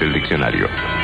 [0.00, 1.03] El diccionario.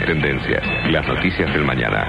[0.00, 2.08] Tendencias, las noticias del mañana.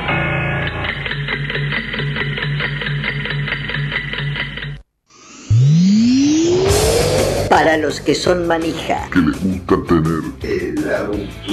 [7.49, 9.09] Para los que son manija.
[9.11, 11.51] Que les gusta tener el auto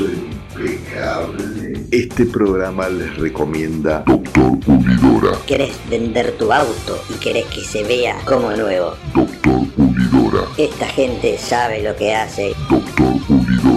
[0.56, 1.86] impecable.
[1.90, 5.36] Este programa les recomienda Doctor Pulidora.
[5.46, 8.94] ¿Querés vender tu auto y querés que se vea como nuevo?
[9.14, 10.46] Doctor Pulidora.
[10.56, 12.54] Esta gente sabe lo que hace.
[12.70, 13.59] Doctor Pulidora.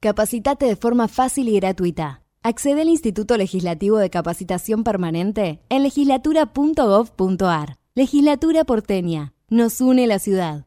[0.00, 2.22] Capacitate de forma fácil y gratuita.
[2.44, 7.78] Accede al Instituto Legislativo de Capacitación Permanente en legislatura.gov.ar.
[7.96, 9.32] Legislatura porteña.
[9.48, 10.66] Nos une la ciudad.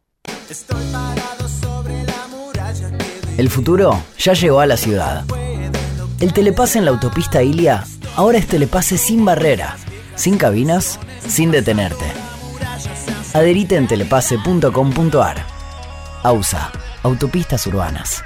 [3.38, 5.24] El futuro ya llegó a la ciudad.
[6.20, 7.86] El telepase en la autopista Ilia
[8.18, 9.78] ahora es telepase sin barrera,
[10.16, 12.04] sin cabinas, sin detenerte.
[13.34, 15.38] Adherite en telepase.com.ar.
[16.22, 16.72] AUSA,
[17.04, 18.26] Autopistas Urbanas.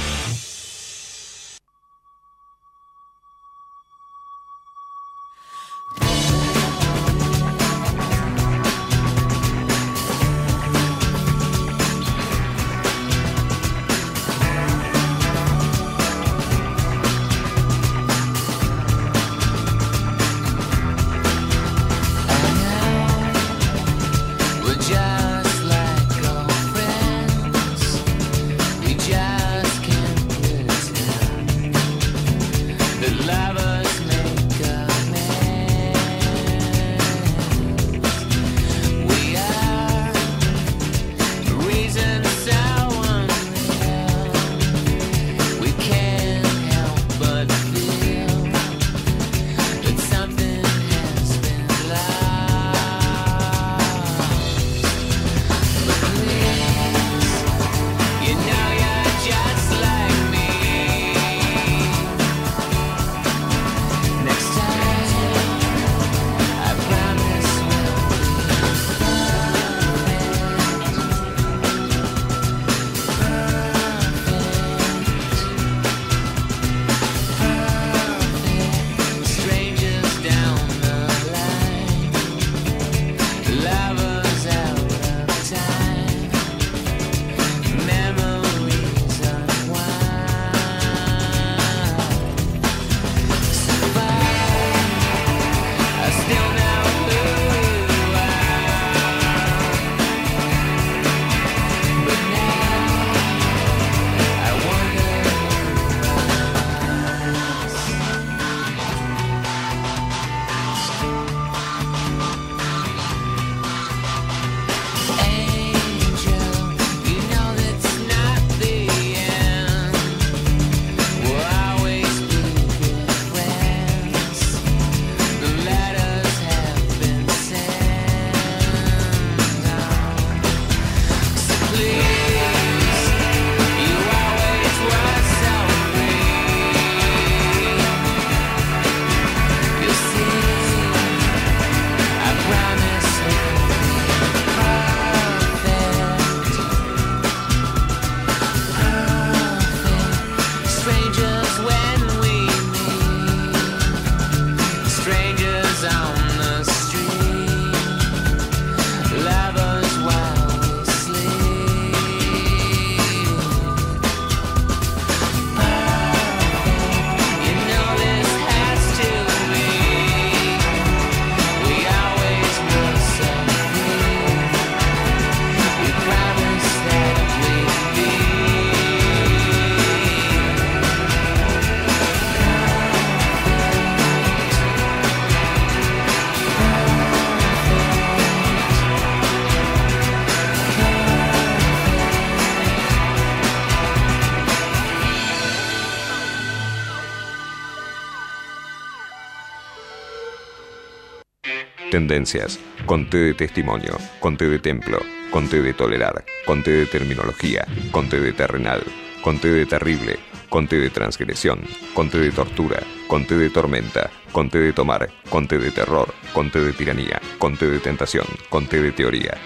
[202.11, 204.99] Tendencias, conté de testimonio, conté de templo,
[205.31, 208.83] conté de tolerar, conté de terminología, conté de terrenal,
[209.23, 211.61] conté de terrible, conté de transgresión,
[211.93, 217.21] conté de tortura, conté de tormenta, conté de tomar, conté de terror, conté de tiranía,
[217.39, 219.37] conté de tentación, conté de teoría.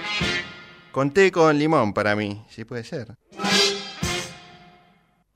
[0.91, 3.15] Conté con limón para mí, si puede ser.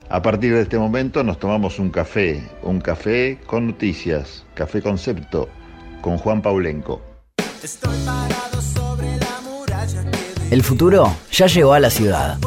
[0.09, 5.48] A partir de este momento nos tomamos un café, un café con noticias, café concepto
[6.01, 7.09] con Juan Paulenco.
[10.51, 12.38] El futuro ya llegó a la ciudad.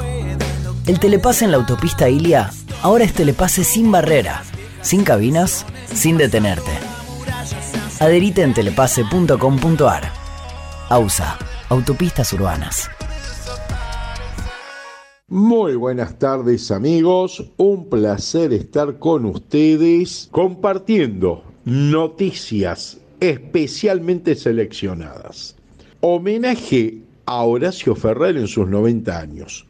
[0.86, 2.50] El telepase en la autopista Ilia
[2.82, 4.42] ahora es telepase sin barrera,
[4.80, 6.70] sin cabinas, sin detenerte.
[8.00, 10.12] Adherite en telepase.com.ar.
[10.88, 11.38] AUSA,
[11.68, 12.90] Autopistas Urbanas.
[15.28, 25.54] Muy buenas tardes amigos, un placer estar con ustedes compartiendo noticias especialmente seleccionadas.
[26.00, 29.64] Homenaje a Horacio Ferrer en sus 90 años.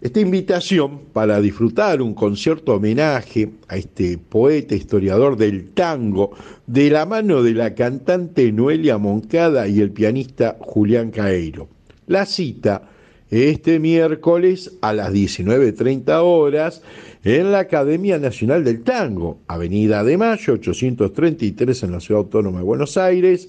[0.00, 6.30] Esta invitación para disfrutar un concierto homenaje a este poeta historiador del tango
[6.66, 11.68] de la mano de la cantante Noelia Moncada y el pianista Julián Caeiro.
[12.06, 12.88] La cita
[13.30, 16.82] este miércoles a las 19.30 horas
[17.24, 22.64] en la Academia Nacional del Tango, Avenida de Mayo 833 en la Ciudad Autónoma de
[22.64, 23.48] Buenos Aires,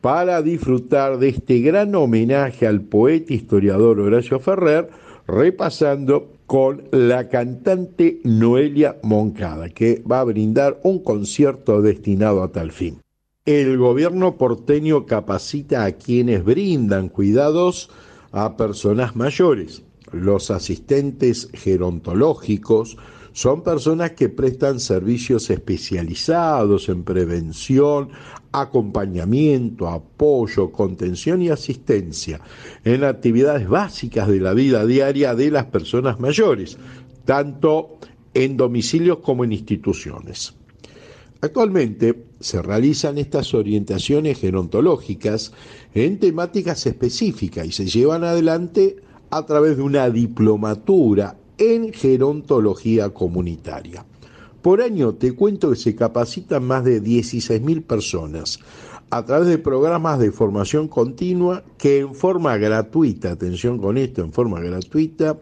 [0.00, 4.90] para disfrutar de este gran homenaje al poeta historiador Horacio Ferrer,
[5.28, 12.72] repasando con la cantante Noelia Moncada, que va a brindar un concierto destinado a tal
[12.72, 12.98] fin.
[13.44, 17.88] El gobierno porteño capacita a quienes brindan cuidados
[18.32, 19.82] a personas mayores.
[20.10, 22.96] Los asistentes gerontológicos
[23.32, 28.10] son personas que prestan servicios especializados en prevención,
[28.52, 32.40] acompañamiento, apoyo, contención y asistencia
[32.84, 36.76] en actividades básicas de la vida diaria de las personas mayores,
[37.24, 37.96] tanto
[38.34, 40.54] en domicilios como en instituciones.
[41.40, 45.52] Actualmente se realizan estas orientaciones gerontológicas
[45.94, 48.96] en temáticas específicas y se llevan adelante
[49.30, 54.04] a través de una diplomatura en gerontología comunitaria.
[54.60, 58.60] Por año te cuento que se capacitan más de 16.000 personas
[59.12, 64.32] a través de programas de formación continua que en forma gratuita, atención con esto, en
[64.32, 65.38] forma gratuita,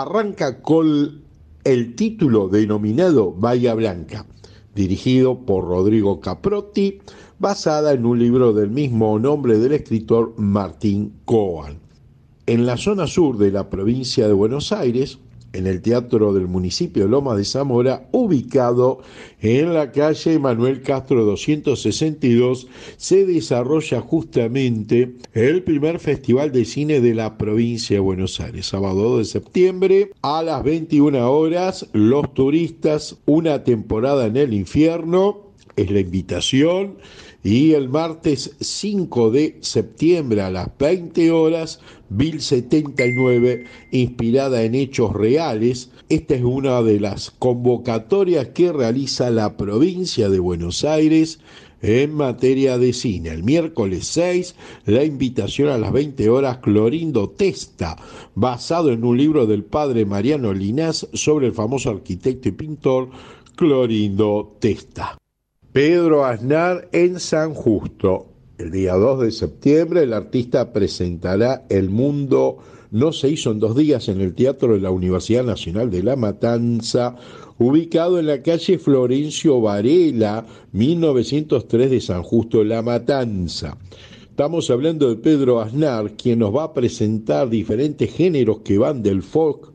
[0.00, 1.22] arranca con
[1.64, 4.26] el título denominado Bahía Blanca
[4.74, 7.00] dirigido por Rodrigo Caprotti,
[7.38, 11.78] basada en un libro del mismo nombre del escritor Martín Coan.
[12.46, 15.18] En la zona sur de la provincia de Buenos Aires,
[15.52, 19.00] en el Teatro del municipio Loma de Zamora, ubicado
[19.40, 27.14] en la calle Manuel Castro 262, se desarrolla justamente el primer festival de cine de
[27.14, 28.66] la provincia de Buenos Aires.
[28.66, 35.52] Sábado 2 de septiembre a las 21 horas, los turistas, una temporada en el infierno,
[35.76, 36.98] es la invitación
[37.44, 45.12] y el martes 5 de septiembre a las 20 horas, Bill 79, inspirada en hechos
[45.12, 45.90] reales.
[46.08, 51.40] Esta es una de las convocatorias que realiza la provincia de Buenos Aires
[51.80, 53.30] en materia de cine.
[53.30, 54.54] El miércoles 6,
[54.86, 57.96] la invitación a las 20 horas, Clorindo Testa,
[58.36, 63.10] basado en un libro del padre Mariano Linás sobre el famoso arquitecto y pintor
[63.56, 65.21] Clorindo Testa.
[65.72, 68.26] Pedro Aznar en San Justo.
[68.58, 72.58] El día 2 de septiembre el artista presentará El Mundo
[72.90, 76.14] no se hizo en dos días en el Teatro de la Universidad Nacional de La
[76.14, 77.16] Matanza,
[77.58, 83.78] ubicado en la calle Florencio Varela, 1903 de San Justo La Matanza.
[84.28, 89.22] Estamos hablando de Pedro Aznar, quien nos va a presentar diferentes géneros que van del
[89.22, 89.71] folk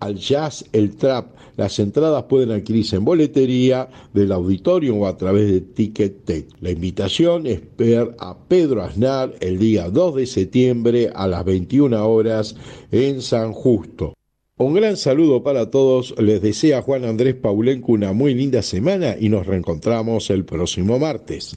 [0.00, 1.26] al jazz, el trap,
[1.56, 7.46] las entradas pueden adquirirse en boletería del auditorio o a través de Ticket La invitación
[7.46, 12.54] es ver a Pedro Aznar el día 2 de septiembre a las 21 horas
[12.92, 14.14] en San Justo.
[14.56, 19.28] Un gran saludo para todos, les desea Juan Andrés Paulenco una muy linda semana y
[19.28, 21.56] nos reencontramos el próximo martes.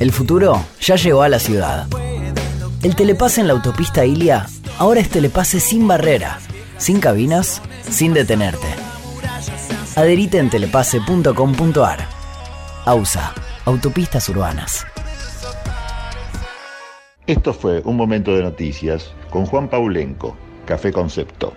[0.00, 1.86] El futuro ya llegó a la ciudad.
[2.82, 4.46] El telepase en la autopista Ilia
[4.82, 6.40] ahora es telepase sin barrera
[6.82, 8.66] sin cabinas, sin detenerte.
[9.94, 11.98] Adherite en telepase.com.ar.
[12.84, 13.34] AUSA,
[13.66, 14.84] Autopistas Urbanas.
[17.24, 20.36] Esto fue un momento de noticias con Juan Paulenco,
[20.66, 21.54] Café Concepto.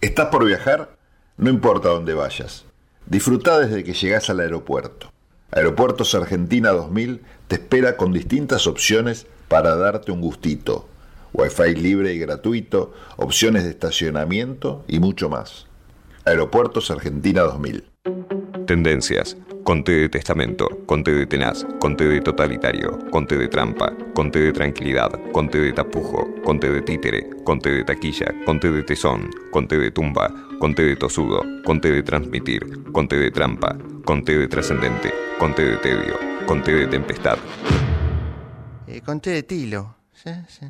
[0.00, 0.96] ¿Estás por viajar?
[1.36, 2.64] No importa dónde vayas.
[3.06, 5.12] Disfruta desde que llegas al aeropuerto.
[5.52, 10.88] Aeropuertos Argentina 2000 te espera con distintas opciones para darte un gustito
[11.34, 15.66] Wi-Fi libre y gratuito, opciones de estacionamiento y mucho más.
[16.24, 17.84] Aeropuertos Argentina 2000.
[18.66, 19.36] Tendencias.
[19.64, 25.10] Conte de testamento, conte de tenaz, conte de totalitario, conte de trampa, conte de tranquilidad,
[25.32, 30.28] conte de tapujo, conte de títere, conte de taquilla, conte de tesón, conte de tumba,
[30.60, 36.14] conte de tosudo, conte de transmitir, conte de trampa, conte de trascendente, conte de tedio,
[36.46, 37.38] conte de tempestad.
[38.86, 39.96] Eh, conte de tilo.
[40.12, 40.66] Sí, sí.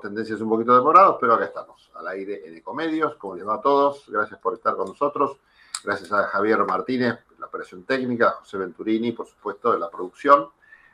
[0.00, 3.16] Tendencias un poquito demorados, pero acá estamos, al aire en Ecomedios.
[3.16, 5.36] Como les va a todos, gracias por estar con nosotros.
[5.84, 10.48] Gracias a Javier Martínez, la operación técnica, José Venturini, por supuesto, de la producción.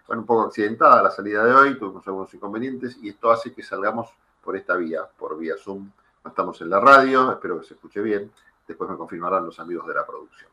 [0.06, 3.62] Bueno, un poco accidentada la salida de hoy, tuvimos algunos inconvenientes y esto hace que
[3.62, 4.10] salgamos
[4.42, 5.90] por esta vía, por vía Zoom.
[6.24, 8.30] No estamos en la radio, espero que se escuche bien.
[8.66, 10.50] Después me confirmarán los amigos de la producción.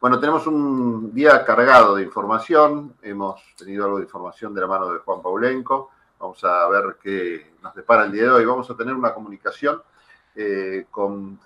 [0.00, 2.94] Bueno, tenemos un día cargado de información.
[3.02, 5.90] Hemos tenido algo de información de la mano de Juan Paulenco.
[6.20, 8.44] Vamos a ver qué nos depara el día de hoy.
[8.44, 9.82] Vamos a tener una comunicación
[10.36, 11.40] eh, con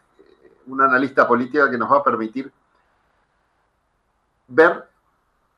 [0.66, 2.50] un analista política que nos va a permitir
[4.48, 4.84] ver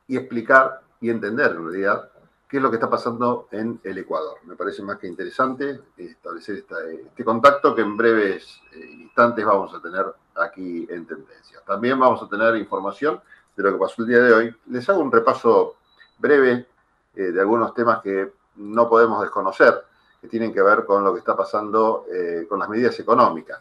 [0.07, 2.11] y explicar y entender en realidad
[2.47, 4.37] qué es lo que está pasando en el Ecuador.
[4.43, 9.81] Me parece más que interesante establecer este contacto que en breves eh, instantes vamos a
[9.81, 11.59] tener aquí en Tendencia.
[11.65, 13.19] También vamos a tener información
[13.55, 14.55] de lo que pasó el día de hoy.
[14.67, 15.77] Les hago un repaso
[16.19, 16.67] breve
[17.15, 19.83] eh, de algunos temas que no podemos desconocer,
[20.21, 23.59] que tienen que ver con lo que está pasando eh, con las medidas económicas.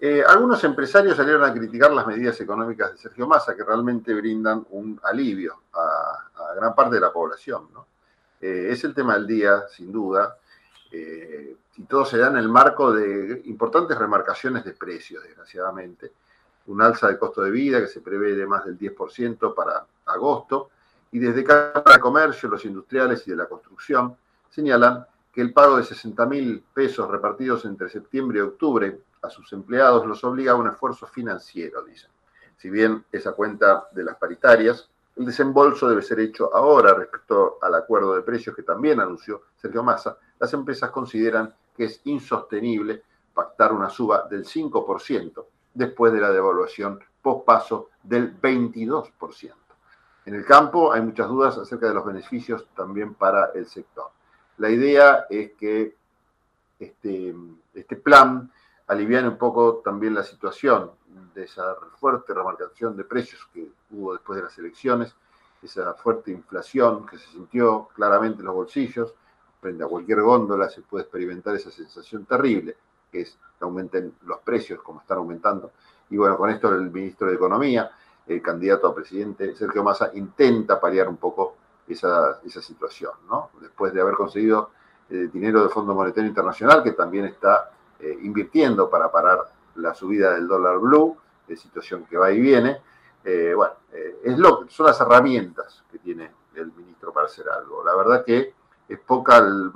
[0.00, 4.64] Eh, algunos empresarios salieron a criticar las medidas económicas de Sergio Massa, que realmente brindan
[4.70, 7.68] un alivio a, gran parte de la población.
[8.40, 10.36] Eh, es el tema del día, sin duda,
[10.90, 16.12] y todo se da en el marco de importantes remarcaciones de precios, desgraciadamente.
[16.68, 20.70] Un alza de costo de vida que se prevé de más del 10% para agosto,
[21.12, 24.16] y desde Cámara de Comercio, los industriales y de la construcción
[24.50, 29.52] señalan que el pago de 60 mil pesos repartidos entre septiembre y octubre a sus
[29.52, 32.10] empleados los obliga a un esfuerzo financiero, dicen.
[32.56, 37.74] Si bien esa cuenta de las paritarias, el desembolso debe ser hecho ahora respecto al
[37.74, 43.02] acuerdo de precios que también anunció Sergio Massa, las empresas consideran que es insostenible
[43.34, 45.44] pactar una suba del 5%
[45.74, 49.67] después de la devaluación post-paso del 22%.
[50.28, 54.10] En el campo hay muchas dudas acerca de los beneficios también para el sector.
[54.58, 55.96] La idea es que
[56.78, 57.34] este,
[57.72, 58.52] este plan
[58.88, 60.90] aliviane un poco también la situación
[61.34, 65.14] de esa fuerte remarcación de precios que hubo después de las elecciones,
[65.62, 69.14] esa fuerte inflación que se sintió claramente en los bolsillos,
[69.62, 72.76] frente a cualquier góndola se puede experimentar esa sensación terrible,
[73.10, 75.72] que es que aumenten los precios como están aumentando.
[76.10, 77.90] Y bueno, con esto el ministro de Economía,
[78.28, 81.56] el candidato a presidente Sergio Massa, intenta paliar un poco
[81.88, 83.50] esa, esa situación, ¿no?
[83.60, 84.70] Después de haber conseguido
[85.10, 89.40] eh, dinero del Fondo Monetario Internacional, que también está eh, invirtiendo para parar
[89.74, 91.16] la subida del dólar blue,
[91.48, 92.80] de situación que va y viene.
[93.24, 97.82] Eh, bueno, eh, es lo, son las herramientas que tiene el ministro para hacer algo.
[97.84, 98.54] La verdad que
[98.88, 99.72] es, poca el,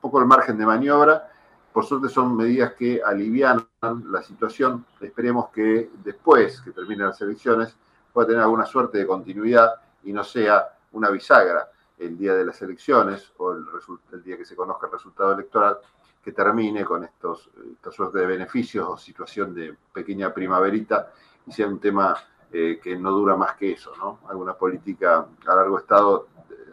[0.00, 1.30] poco el margen de maniobra.
[1.72, 4.84] Por suerte son medidas que alivian la situación.
[5.00, 7.74] Esperemos que después que terminen las elecciones
[8.12, 12.60] pueda tener alguna suerte de continuidad y no sea una bisagra el día de las
[12.62, 15.78] elecciones o el, día que se conozca el resultado electoral
[16.22, 21.10] que termine con estos, esta suerte de beneficios o situación de pequeña primaverita
[21.46, 22.16] y sea un tema
[22.52, 24.20] eh, que no dura más que eso, ¿no?
[24.28, 26.28] Alguna política a largo estado,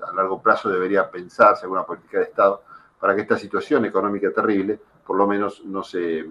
[0.06, 2.63] a largo plazo debería pensarse, alguna política de Estado,
[2.99, 6.28] para que esta situación económica terrible, por lo menos no se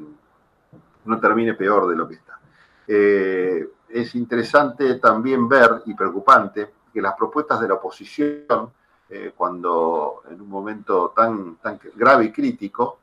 [1.05, 2.39] no termine peor de lo que está.
[2.87, 8.73] Eh, es interesante también ver y preocupante que las propuestas de la oposición,
[9.09, 12.99] eh, cuando en un momento tan, tan grave y crítico,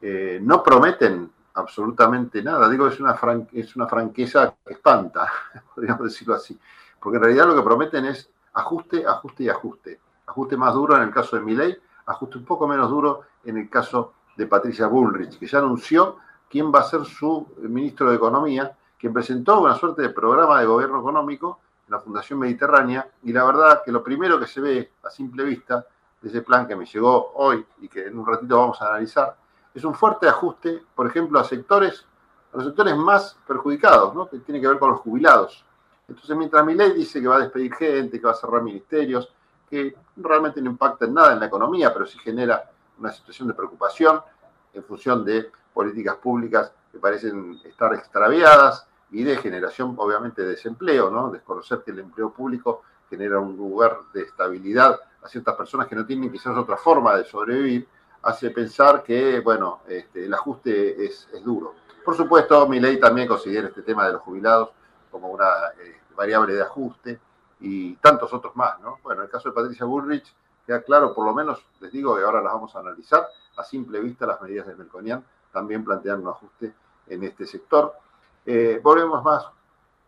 [0.00, 2.68] eh, no prometen absolutamente nada.
[2.68, 3.16] Digo, es una,
[3.52, 5.28] es una franqueza que espanta,
[5.74, 6.58] podríamos decirlo así.
[7.00, 10.00] Porque en realidad lo que prometen es ajuste, ajuste y ajuste.
[10.26, 13.68] Ajuste más duro en el caso de Milei, ajuste un poco menos duro en el
[13.68, 16.16] caso de Patricia Bullrich, que ya anunció
[16.48, 20.66] quién va a ser su ministro de Economía, quien presentó una suerte de programa de
[20.66, 24.92] gobierno económico en la Fundación Mediterránea, y la verdad que lo primero que se ve
[25.02, 25.84] a simple vista
[26.20, 29.36] de ese plan que me llegó hoy y que en un ratito vamos a analizar,
[29.74, 32.06] es un fuerte ajuste, por ejemplo, a sectores,
[32.52, 34.28] a los sectores más perjudicados, ¿no?
[34.28, 35.64] que tiene que ver con los jubilados.
[36.06, 39.34] Entonces, mientras mi ley dice que va a despedir gente, que va a cerrar ministerios,
[39.68, 43.54] que realmente no impacta en nada en la economía, pero sí genera una situación de
[43.54, 44.20] preocupación
[44.72, 51.10] en función de políticas públicas que parecen estar extraviadas y de generación, obviamente, de desempleo,
[51.10, 51.30] ¿no?
[51.30, 56.06] Desconocer que el empleo público genera un lugar de estabilidad a ciertas personas que no
[56.06, 57.86] tienen quizás otra forma de sobrevivir
[58.22, 61.74] hace pensar que, bueno, este, el ajuste es, duro.
[62.04, 64.70] Por supuesto, mi ley también considera este tema de los jubilados
[65.10, 65.44] como una
[65.78, 67.20] eh, variable de ajuste
[67.60, 68.98] y tantos otros más, ¿no?
[69.02, 70.34] Bueno, en el caso de Patricia Bullrich
[70.66, 74.00] queda claro, por lo menos les digo que ahora las vamos a analizar, a simple
[74.00, 76.72] vista las medidas de Melconian también plantean un ajuste
[77.08, 77.92] en este sector.
[78.44, 79.46] Eh, volvemos más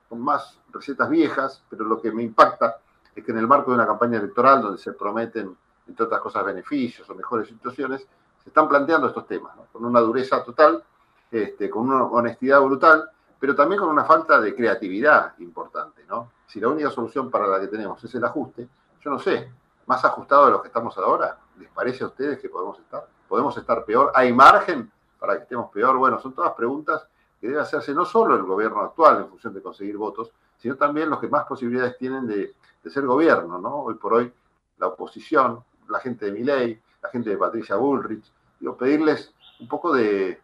[0.08, 2.78] con más recetas viejas, pero lo que me impacta
[3.14, 6.44] es que en el marco de una campaña electoral donde se prometen entre otras cosas,
[6.44, 8.06] beneficios o mejores situaciones,
[8.42, 9.66] se están planteando estos temas, ¿no?
[9.72, 10.82] con una dureza total,
[11.30, 16.04] este, con una honestidad brutal, pero también con una falta de creatividad importante.
[16.08, 16.30] ¿no?
[16.46, 18.68] Si la única solución para la que tenemos es el ajuste,
[19.00, 19.50] yo no sé,
[19.86, 23.06] más ajustado de lo que estamos ahora, ¿les parece a ustedes que podemos estar?
[23.28, 24.12] ¿Podemos estar peor?
[24.14, 25.96] ¿Hay margen para que estemos peor?
[25.96, 27.06] Bueno, son todas preguntas
[27.44, 31.10] que debe hacerse no solo el gobierno actual en función de conseguir votos, sino también
[31.10, 32.54] los que más posibilidades tienen de,
[32.88, 33.82] ser gobierno, ¿no?
[33.82, 34.32] Hoy por hoy,
[34.78, 38.24] la oposición, la gente de Miley, la gente de Patricia Bullrich,
[38.58, 40.40] digo, pedirles un poco de,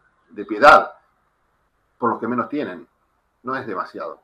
[0.47, 0.93] piedad
[1.97, 2.87] por los que menos tienen.
[3.45, 4.21] No es demasiado.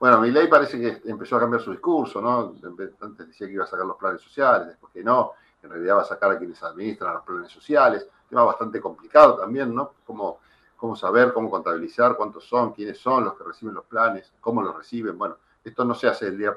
[0.00, 2.54] Bueno, Milei parece que empezó a cambiar su discurso, ¿no?
[3.02, 5.32] Antes decía que iba a sacar los planes sociales, después que no,
[5.62, 9.74] en realidad va a sacar a quienes administran los planes sociales, tema bastante complicado también,
[9.74, 9.92] ¿no?
[10.06, 10.38] Como
[10.76, 14.76] cómo saber, cómo contabilizar, cuántos son, quiénes son los que reciben los planes, cómo los
[14.76, 15.16] reciben.
[15.16, 16.56] Bueno, esto no se hace del día,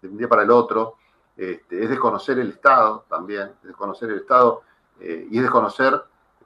[0.00, 0.96] de un día para el otro,
[1.36, 4.62] este, es desconocer el Estado también, es desconocer el Estado
[5.00, 6.02] eh, y es desconocer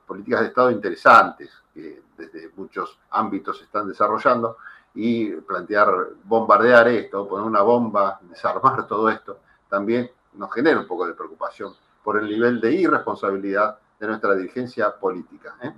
[0.07, 4.59] políticas de Estado interesantes que desde muchos ámbitos se están desarrollando
[4.95, 9.39] y plantear bombardear esto, poner una bomba, desarmar todo esto,
[9.69, 14.95] también nos genera un poco de preocupación por el nivel de irresponsabilidad de nuestra dirigencia
[14.97, 15.57] política.
[15.63, 15.73] ¿eh?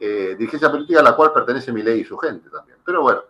[0.00, 2.78] Eh, dirigencia política a la cual pertenece mi ley y su gente también.
[2.84, 3.22] Pero bueno,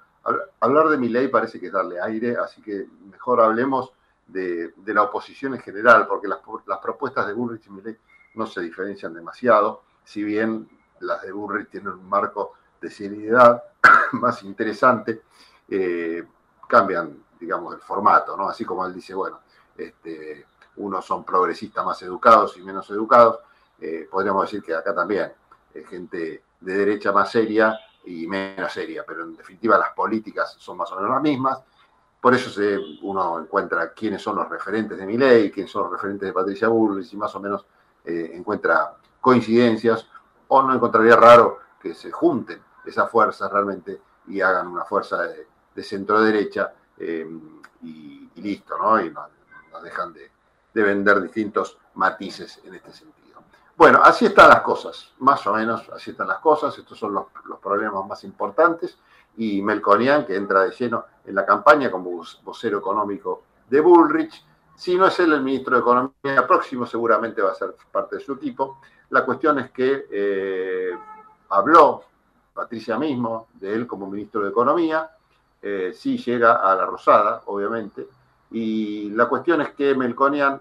[0.60, 3.92] hablar de mi ley parece que es darle aire, así que mejor hablemos
[4.26, 6.40] de, la oposición en general, porque las,
[6.80, 7.96] propuestas de Bullrich y Milley
[8.34, 10.68] no se diferencian demasiado, si bien
[11.00, 13.62] las de Bullrich tienen un marco de seriedad
[14.12, 15.22] más interesante,
[15.68, 16.24] eh,
[16.68, 18.48] cambian, digamos, el formato, ¿no?
[18.48, 19.40] Así como él dice, bueno,
[19.76, 23.40] este, unos son progresistas más educados y menos educados,
[23.80, 25.32] eh, podríamos decir que acá también,
[25.88, 30.90] gente de derecha más seria y menos seria, pero en definitiva las políticas son más
[30.92, 31.58] o menos las mismas.
[32.20, 35.92] Por eso se, uno encuentra quiénes son los referentes de mi ley, quiénes son los
[35.92, 37.64] referentes de Patricia Bullrich y más o menos
[38.04, 40.06] eh, encuentra coincidencias
[40.48, 45.46] o no encontraría raro que se junten esas fuerzas realmente y hagan una fuerza de,
[45.82, 47.24] centro derecha eh,
[47.82, 49.00] y, listo, ¿no?
[49.00, 49.28] Y no,
[49.80, 50.28] dejan de
[50.82, 53.17] vender distintos matices en este sentido.
[53.78, 57.26] Bueno, así están las cosas, más o menos así están las cosas, estos son los,
[57.62, 58.98] problemas más importantes
[59.36, 64.96] y Melconian, que entra de lleno en la campaña como vocero económico de Bullrich, si
[64.96, 68.32] no es él el ministro de Economía próximo, seguramente va a ser parte de su
[68.32, 68.80] equipo.
[69.10, 70.90] La cuestión es que eh,
[71.50, 72.02] habló
[72.52, 75.08] Patricia mismo de él como ministro de Economía,
[75.62, 78.08] eh, sí llega a la Rosada, obviamente,
[78.50, 80.60] y la cuestión es que Melconian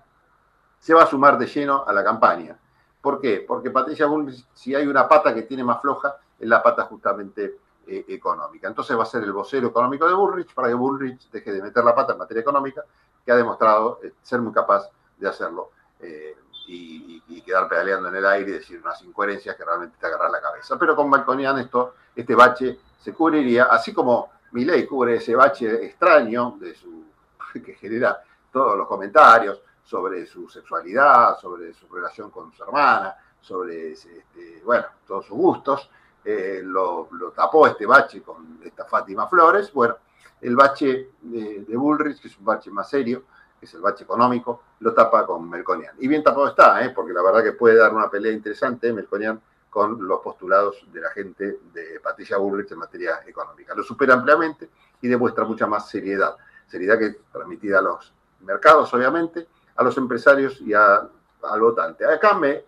[0.78, 2.60] se va a sumar de lleno a la campaña.
[3.08, 3.46] ¿Por qué?
[3.48, 7.58] Porque Patricia Bullrich, si hay una pata que tiene más floja, es la pata justamente
[7.88, 8.68] eh, económica.
[8.68, 11.86] Entonces va a ser el vocero económico de Bullrich para que Bullrich deje de meter
[11.86, 12.84] la pata en materia económica,
[13.24, 16.36] que ha demostrado eh, ser muy capaz de hacerlo eh,
[16.68, 20.42] y, quedar pedaleando en el aire y decir unas incoherencias que realmente te agarran la
[20.42, 20.78] cabeza.
[20.78, 26.58] Pero con Balconian esto, este bache se cubriría, así como Milei cubre ese bache extraño
[26.60, 27.06] de su,
[27.66, 33.94] que genera todos los comentarios, sobre su sexualidad, sobre su relación con su hermana, sobre,
[33.94, 35.90] este, bueno, todos sus gustos.
[36.26, 39.72] Eh, lo, tapó este bache con esta Fátima Flores.
[39.72, 39.96] Bueno,
[40.42, 43.24] el bache de, Bullrich, que es un bache más serio,
[43.58, 45.96] que es el bache económico, lo tapa con Melconian.
[46.00, 46.90] Y bien tapado está, ¿eh?
[46.90, 51.12] porque la verdad que puede dar una pelea interesante Melconian con los postulados de la
[51.12, 53.74] gente de Patricia Bullrich en materia económica.
[53.74, 54.70] Lo supera ampliamente
[55.02, 56.36] y demuestra mucha más seriedad.
[56.68, 61.10] Seriedad que transmitida a los mercados, obviamente, a los empresarios y al
[61.60, 62.06] votante.
[62.06, 62.66] Acá me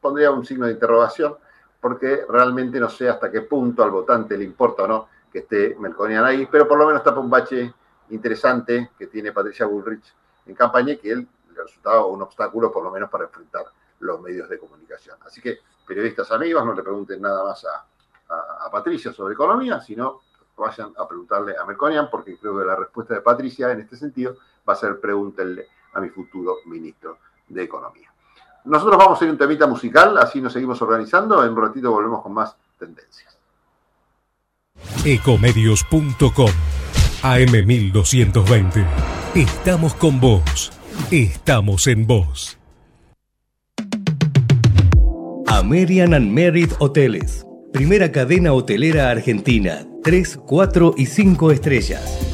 [0.00, 1.36] pondría un signo de interrogación
[1.80, 5.76] porque realmente no sé hasta qué punto al votante le importa o no que esté
[5.78, 7.74] Melconian ahí, pero por lo menos tapa un bache
[8.10, 10.14] interesante que tiene Patricia Bullrich
[10.46, 13.64] en campaña y que él le resultaba un obstáculo por lo menos para enfrentar
[14.00, 15.16] los medios de comunicación.
[15.26, 17.84] Así que periodistas amigos, no le pregunten nada más a,
[18.70, 20.22] Patricia sobre economía, sino
[20.56, 24.36] vayan a preguntarle a Melconian, porque creo que la respuesta de Patricia en este sentido
[24.68, 28.12] va a ser pregúntenle a mi futuro ministro de Economía.
[28.64, 31.44] Nosotros vamos a ir un temita musical, así nos seguimos organizando.
[31.44, 33.38] En un ratito volvemos con más tendencias.
[35.04, 36.50] Ecomedios.com
[37.22, 38.86] AM1220.
[39.34, 40.72] Estamos con vos.
[41.10, 42.58] Estamos en vos.
[45.46, 47.46] American and Merit Hoteles.
[47.72, 49.86] Primera cadena hotelera argentina.
[50.02, 52.33] 3, 4 y 5 estrellas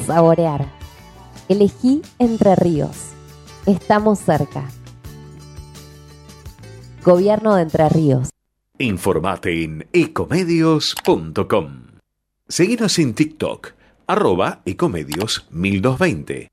[0.00, 0.66] saborear.
[1.48, 3.10] Elegí Entre Ríos.
[3.66, 4.68] Estamos cerca.
[7.04, 8.30] Gobierno de Entre Ríos.
[8.78, 11.88] Informate en ecomedios.com.
[12.46, 13.72] Seguinos en TikTok,
[14.06, 16.48] arroba ecomedios 1220.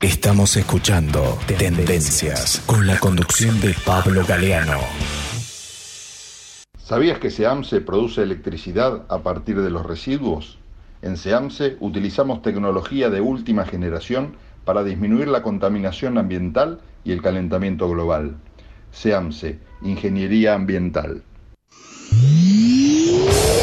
[0.00, 4.78] Estamos escuchando Tendencias con la conducción de Pablo Galeano.
[6.78, 10.58] ¿Sabías que SEAMSE produce electricidad a partir de los residuos?
[11.06, 17.88] En SEAMSE utilizamos tecnología de última generación para disminuir la contaminación ambiental y el calentamiento
[17.88, 18.34] global.
[18.90, 21.22] SEAMSE, Ingeniería Ambiental.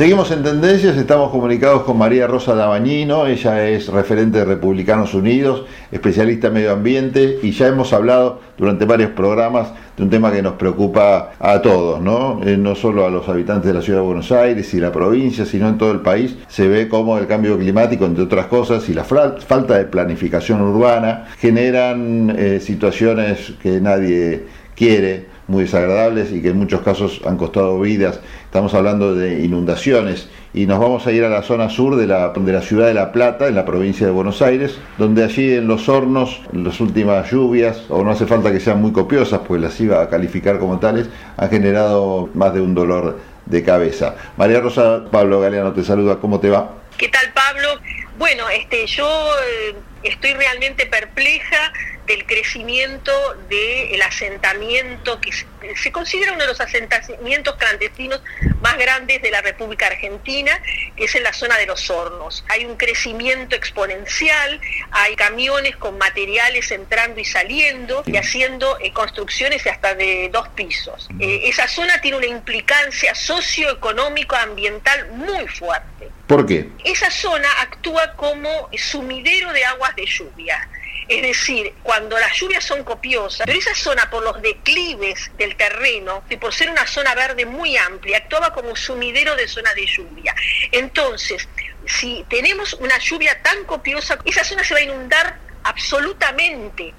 [0.00, 5.66] Seguimos en Tendencias, estamos comunicados con María Rosa Dabañino, ella es referente de Republicanos Unidos,
[5.92, 10.40] especialista en medio ambiente y ya hemos hablado durante varios programas de un tema que
[10.40, 12.40] nos preocupa a todos, ¿no?
[12.42, 15.44] Eh, no solo a los habitantes de la ciudad de Buenos Aires y la provincia,
[15.44, 16.34] sino en todo el país.
[16.48, 21.26] Se ve cómo el cambio climático, entre otras cosas, y la falta de planificación urbana
[21.38, 27.78] generan eh, situaciones que nadie quiere muy desagradables y que en muchos casos han costado
[27.80, 28.20] vidas.
[28.44, 32.28] Estamos hablando de inundaciones y nos vamos a ir a la zona sur de la,
[32.30, 35.66] de la ciudad de La Plata, en la provincia de Buenos Aires, donde allí en
[35.66, 39.60] los hornos, en las últimas lluvias, o no hace falta que sean muy copiosas, pues
[39.60, 44.14] las iba a calificar como tales, han generado más de un dolor de cabeza.
[44.36, 46.76] María Rosa Pablo Galeano te saluda, ¿cómo te va?
[46.96, 47.68] ¿Qué tal Pablo?
[48.18, 49.74] Bueno, este, yo eh,
[50.04, 51.72] estoy realmente perpleja
[52.10, 53.12] del crecimiento
[53.48, 55.46] del asentamiento que se,
[55.76, 58.20] se considera uno de los asentamientos clandestinos
[58.60, 60.60] más grandes de la República Argentina,
[60.96, 62.44] que es en la zona de los hornos.
[62.48, 69.64] Hay un crecimiento exponencial, hay camiones con materiales entrando y saliendo y haciendo eh, construcciones
[69.68, 71.08] hasta de dos pisos.
[71.20, 76.10] Eh, esa zona tiene una implicancia socioeconómico ambiental muy fuerte.
[76.26, 76.68] ¿Por qué?
[76.84, 80.68] Esa zona actúa como sumidero de aguas de lluvia.
[81.10, 86.22] Es decir, cuando las lluvias son copiosas, pero esa zona por los declives del terreno
[86.30, 90.32] y por ser una zona verde muy amplia, actuaba como sumidero de zona de lluvia.
[90.70, 91.48] Entonces,
[91.84, 96.94] si tenemos una lluvia tan copiosa, esa zona se va a inundar absolutamente.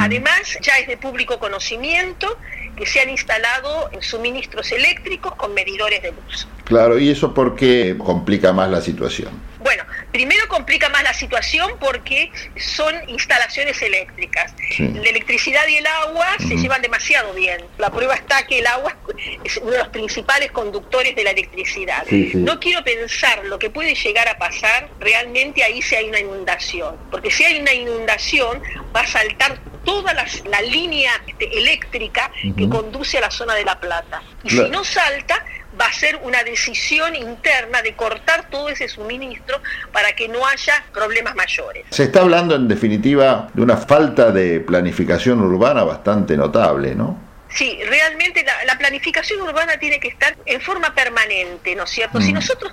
[0.00, 2.38] Además, ya es de público conocimiento
[2.76, 6.46] que se han instalado suministros eléctricos con medidores de luz.
[6.64, 9.30] Claro, y eso porque complica más la situación.
[9.66, 14.54] Bueno, primero complica más la situación porque son instalaciones eléctricas.
[14.76, 14.86] Sí.
[14.94, 17.64] La electricidad y el agua se llevan demasiado bien.
[17.76, 18.96] La prueba está que el agua
[19.42, 22.04] es uno de los principales conductores de la electricidad.
[22.08, 22.36] Sí, sí.
[22.38, 26.96] No quiero pensar lo que puede llegar a pasar realmente ahí si hay una inundación.
[27.10, 28.62] Porque si hay una inundación
[28.94, 33.64] va a saltar toda la, la línea este, eléctrica que conduce a la zona de
[33.64, 34.22] La Plata.
[34.44, 34.64] Y Claro.
[34.66, 35.44] si no salta,
[35.80, 39.60] va a ser una decisión interna de cortar todo ese suministro
[39.92, 41.84] para que no haya problemas mayores.
[41.90, 47.25] Se está hablando en definitiva de una falta de planificación urbana bastante notable, ¿no?
[47.56, 52.20] Sí, realmente la, la planificación urbana tiene que estar en forma permanente, ¿no es cierto?
[52.20, 52.34] Si Mm.
[52.34, 52.72] nosotros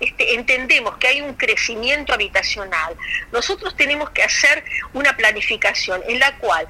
[0.00, 2.96] este, entendemos que hay un crecimiento habitacional,
[3.32, 6.66] nosotros tenemos que hacer una planificación en la cual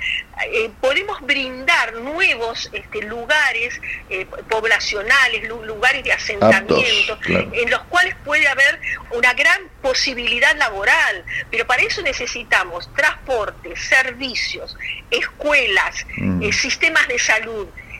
[0.52, 7.50] eh, podemos brindar nuevos este, lugares eh, poblacionales, lu- lugares de asentamiento, claro.
[7.54, 8.78] en los cuales puede haber
[9.12, 14.76] una gran posibilidad laboral, pero para eso necesitamos transporte, servicios,
[15.10, 16.42] escuelas, Mm.
[16.42, 17.53] eh, sistemas de salud.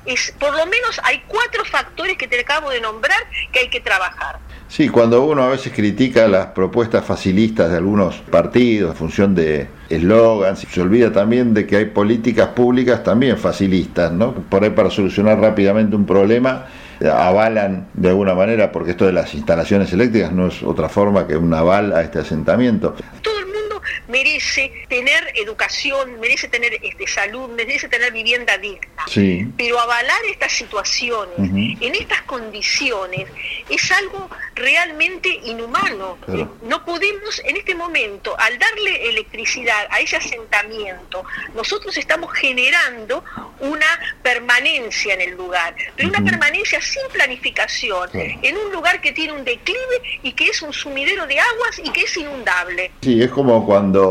[0.07, 3.18] Es, por lo menos hay cuatro factores que te acabo de nombrar
[3.52, 4.38] que hay que trabajar.
[4.68, 9.68] Sí, cuando uno a veces critica las propuestas facilistas de algunos partidos en función de
[9.88, 14.34] eslogans, se olvida también de que hay políticas públicas también facilistas, ¿no?
[14.34, 16.66] Por ahí para solucionar rápidamente un problema
[17.00, 21.26] eh, avalan de alguna manera, porque esto de las instalaciones eléctricas no es otra forma
[21.26, 22.96] que un aval a este asentamiento.
[24.18, 29.04] Merece tener educación, merece tener este, salud, merece tener vivienda digna.
[29.08, 29.46] Sí.
[29.58, 31.34] Pero avalar estas situaciones
[31.86, 33.26] en estas condiciones
[33.68, 36.16] es algo realmente inhumano.
[36.24, 36.56] Claro.
[36.62, 43.24] No podemos, en este momento, al darle electricidad a ese asentamiento, nosotros estamos generando
[43.60, 43.90] una
[44.22, 48.30] permanencia en el lugar, pero una permanencia sin planificación, Claro.
[48.42, 51.90] en un lugar que tiene un declive y que es un sumidero de aguas y
[51.90, 52.92] que es inundable.
[53.02, 54.03] Sí, es como cuando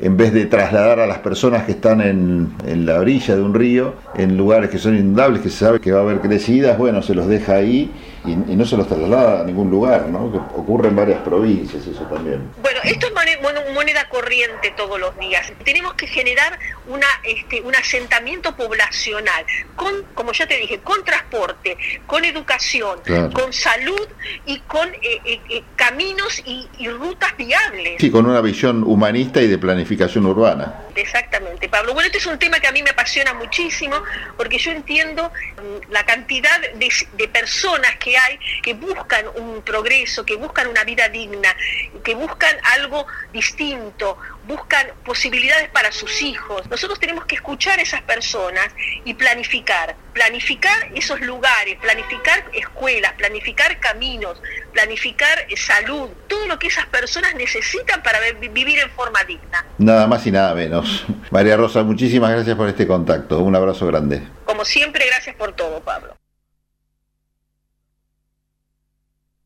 [0.00, 3.54] en vez de trasladar a las personas que están en, en la orilla de un
[3.54, 7.02] río, en lugares que son inundables, que se sabe que va a haber crecidas, bueno,
[7.02, 7.90] se los deja ahí
[8.24, 10.30] y, y no se los traslada a ningún lugar, ¿no?
[10.32, 12.50] Que ocurre en varias provincias eso también.
[12.62, 15.52] Bueno, esto es mone- mon- moneda corriente todos los días.
[15.64, 19.44] Tenemos que generar una, este, un asentamiento poblacional,
[19.76, 23.30] con, como ya te dije, con transporte, con educación, Claro.
[23.32, 24.08] con salud
[24.46, 27.96] y con eh, eh, eh, caminos y, y rutas viables.
[28.00, 30.80] Sí, con una visión humanista y de planificación urbana.
[30.94, 31.92] Exactamente, Pablo.
[31.92, 33.96] Bueno, este es un tema que a mí me apasiona muchísimo
[34.36, 40.24] porque yo entiendo mm, la cantidad de, de personas que hay que buscan un progreso,
[40.24, 41.54] que buscan una vida digna,
[42.02, 46.68] que buscan algo distinto, buscan posibilidades para sus hijos.
[46.70, 48.66] Nosotros tenemos que escuchar a esas personas
[49.04, 54.40] y planificar, planificar esos lugares, planificar escuelas, planificar caminos,
[54.72, 59.64] planificar eh, salud, todo lo que esas personas necesitan para vi- vivir en forma digna.
[59.78, 61.04] Nada más y nada menos.
[61.30, 63.38] María Rosa, muchísimas gracias por este contacto.
[63.40, 64.22] Un abrazo grande.
[64.44, 66.16] Como siempre, gracias por todo, Pablo.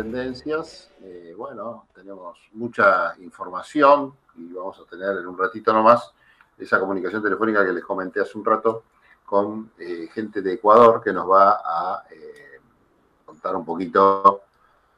[0.00, 0.90] Tendencias.
[1.02, 6.12] Eh, bueno, tenemos mucha información y vamos a tener en un ratito nomás
[6.56, 8.84] esa comunicación telefónica que les comenté hace un rato
[9.26, 12.60] con eh, gente de Ecuador que nos va a eh,
[13.26, 14.42] contar un poquito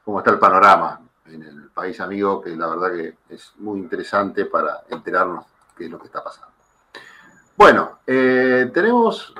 [0.05, 4.45] cómo está el panorama en el país amigo, que la verdad que es muy interesante
[4.45, 5.45] para enterarnos
[5.75, 6.53] qué es lo que está pasando.
[7.57, 9.33] Bueno, tenemos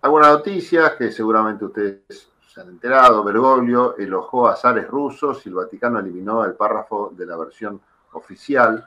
[0.00, 3.24] algunas noticias que seguramente ustedes se han enterado.
[3.24, 7.80] Bergoglio elogió a zares rusos y el Vaticano eliminó el párrafo de la versión
[8.12, 8.86] oficial.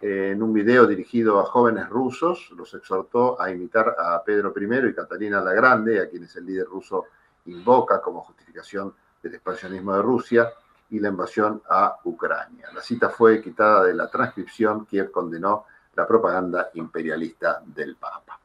[0.00, 4.88] Eh, en un video dirigido a jóvenes rusos, los exhortó a imitar a Pedro I
[4.88, 7.04] y Catalina la Grande, a quienes el líder ruso
[7.46, 8.92] invoca como justificación
[9.22, 10.50] del expansionismo de Rusia
[10.90, 12.68] y la invasión a Ucrania.
[12.74, 18.40] La cita fue quitada de la transcripción que condenó la propaganda imperialista del Papa.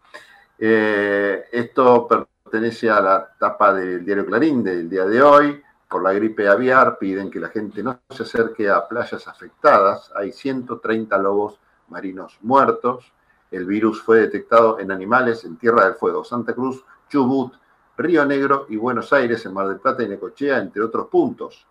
[0.58, 2.08] Eh, esto
[2.52, 5.64] pertenece a la tapa del diario Clarín del día de hoy.
[5.88, 10.12] Por la gripe aviar piden que la gente no se acerque a playas afectadas.
[10.14, 13.14] Hay 130 lobos marinos muertos.
[13.52, 17.54] El virus fue detectado en animales en Tierra del Fuego, Santa Cruz, Chubut,
[17.96, 21.66] Río Negro y Buenos Aires, en Mar del Plata y Necochea, entre otros puntos.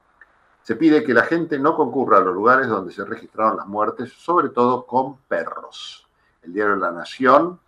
[0.63, 4.13] Se pide que la gente no concurra a los lugares donde se registraron las muertes,
[4.15, 6.09] sobre todo con perros.
[6.43, 7.61] El diario La Nación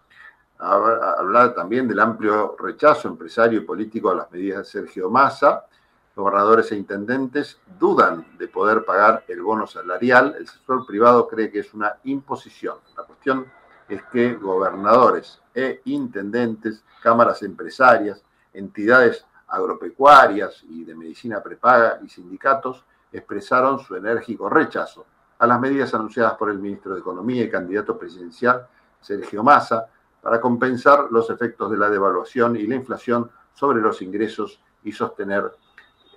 [0.63, 5.67] habla también del amplio rechazo empresario y político a las medidas de Sergio Massa.
[6.15, 10.37] Gobernadores e intendentes dudan de poder pagar el bono salarial.
[10.39, 12.77] El sector privado cree que es una imposición.
[12.97, 13.47] La cuestión
[13.89, 22.85] es que gobernadores e intendentes, cámaras empresarias, entidades agropecuarias y de medicina prepaga y sindicatos
[23.11, 25.07] expresaron su enérgico rechazo
[25.39, 28.67] a las medidas anunciadas por el ministro de Economía y candidato presidencial
[29.01, 29.89] Sergio Massa
[30.23, 35.53] para compensar los efectos de la devaluación y la inflación sobre los ingresos y sostener,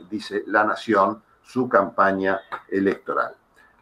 [0.10, 2.40] dice la Nación, su campaña
[2.70, 3.36] electoral.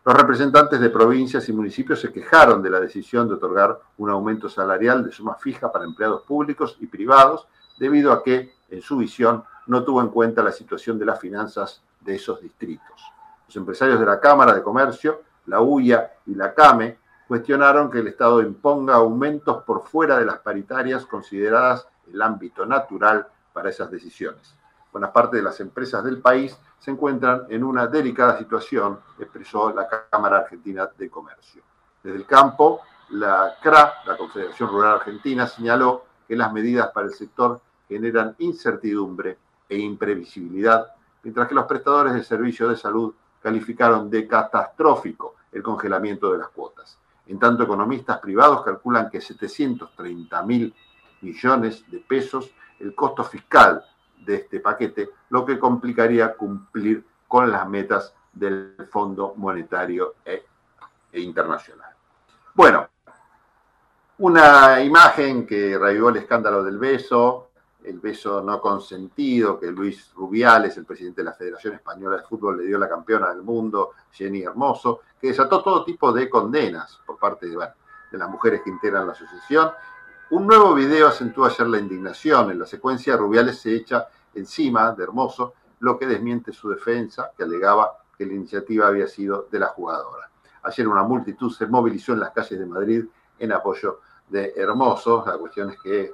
[0.06, 4.50] Los representantes de provincias y municipios se quejaron de la decisión de otorgar un aumento
[4.50, 7.48] salarial de suma fija para empleados públicos y privados,
[7.78, 11.82] debido a que, en su visión, no tuvo en cuenta la situación de las finanzas
[12.02, 13.02] de esos distritos.
[13.48, 16.98] Los empresarios de la Cámara de Comercio, la UIA y la CAME
[17.28, 23.28] cuestionaron que el Estado imponga aumentos por fuera de las paritarias consideradas el ámbito natural
[23.54, 24.56] para esas decisiones.
[24.92, 29.88] Buena parte de las empresas del país se encuentran en una delicada situación, expresó la
[30.10, 31.64] Cámara Argentina de Comercio.
[32.04, 37.14] Desde el campo, la CRA, la Confederación Rural Argentina, señaló que las medidas para el
[37.14, 39.38] sector generan incertidumbre
[39.70, 40.88] e imprevisibilidad,
[41.24, 46.50] mientras que los prestadores de servicios de salud calificaron de catastrófico el congelamiento de las
[46.50, 46.98] cuotas.
[47.28, 50.74] En tanto, economistas privados calculan que 730 mil
[51.22, 53.84] millones de pesos el costo fiscal
[54.26, 60.44] de este paquete, lo que complicaría cumplir con las metas del Fondo Monetario e,
[61.12, 61.94] e Internacional.
[62.54, 62.88] Bueno,
[64.20, 67.50] una imagen que revivó el escándalo del beso,
[67.84, 72.58] el beso no consentido que Luis Rubiales, el presidente de la Federación Española de Fútbol,
[72.58, 77.00] le dio a la campeona del mundo, Jenny Hermoso, que desató todo tipo de condenas
[77.06, 77.56] por parte de,
[78.12, 79.72] las mujeres que integran la asociación.
[80.32, 82.52] Un nuevo video acentúa ayer la indignación.
[82.52, 84.06] En la secuencia, Rubiales se echa
[84.36, 89.48] encima de Hermoso, lo que desmiente su defensa, que alegaba que la iniciativa había sido
[89.50, 90.30] de la jugadora.
[90.64, 93.06] Ayer una multitud se movilizó en las calles de Madrid
[93.40, 95.24] en apoyo de Hermoso.
[95.26, 96.12] La cuestión es que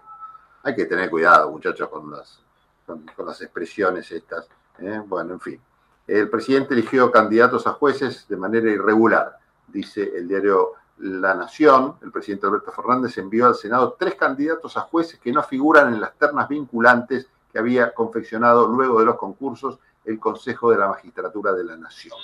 [0.61, 2.43] hay que tener cuidado, muchachos, con las,
[2.85, 4.47] con las expresiones estas.
[4.77, 5.01] ¿eh?
[5.03, 5.61] Bueno, en fin.
[6.09, 9.37] El presidente eligió candidatos a jueces de manera irregular,
[9.67, 11.97] dice el diario La Nación.
[12.01, 16.01] El presidente Alberto Fernández envió al Senado tres candidatos a jueces que no figuran en
[16.01, 21.53] las ternas vinculantes que había confeccionado luego de los concursos el Consejo de la Magistratura
[21.53, 22.17] de la Nación.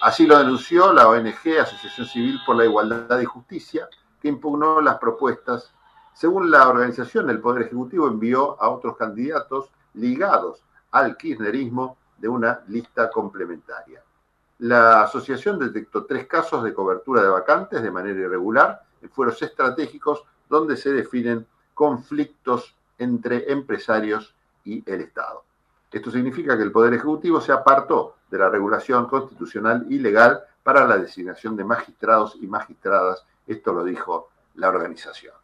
[0.00, 3.90] Así lo denunció la ONG Asociación Civil por la Igualdad y Justicia,
[4.22, 5.70] que impugnó las propuestas.
[6.14, 12.60] Según la organización, el Poder Ejecutivo envió a otros candidatos ligados al kirchnerismo de una
[12.68, 14.02] lista complementaria.
[14.58, 20.24] La asociación detectó tres casos de cobertura de vacantes de manera irregular en fueros estratégicos
[20.48, 25.44] donde se definen conflictos entre empresarios y el Estado.
[25.92, 30.86] Esto significa que el Poder Ejecutivo se apartó de la regulación constitucional y legal para
[30.86, 33.24] la designación de magistrados y magistradas.
[33.46, 35.34] Esto lo dijo la organización.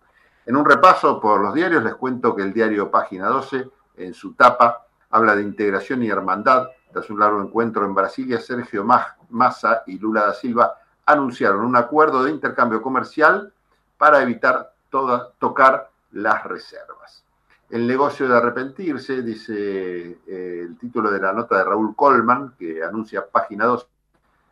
[0.45, 4.35] En un repaso por los diarios les cuento que el diario Página 12, en su
[4.35, 6.69] tapa, habla de integración y hermandad.
[6.93, 8.85] Tras un largo encuentro en Brasilia, Sergio
[9.31, 10.75] Massa y Lula da Silva
[11.07, 13.53] anunciaron un acuerdo de intercambio comercial
[13.97, 17.25] para evitar toda, tocar las reservas.
[17.71, 22.83] El negocio de arrepentirse, dice eh, el título de la nota de Raúl Colman, que
[22.83, 23.87] anuncia página 2,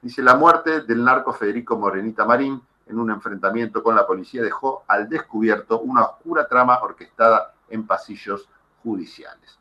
[0.01, 4.85] dice la muerte del narco Federico Morenita Marín en un enfrentamiento con la policía dejó
[4.89, 8.49] al descubierto una oscura trama orquestada en pasillos
[8.83, 9.60] judiciales.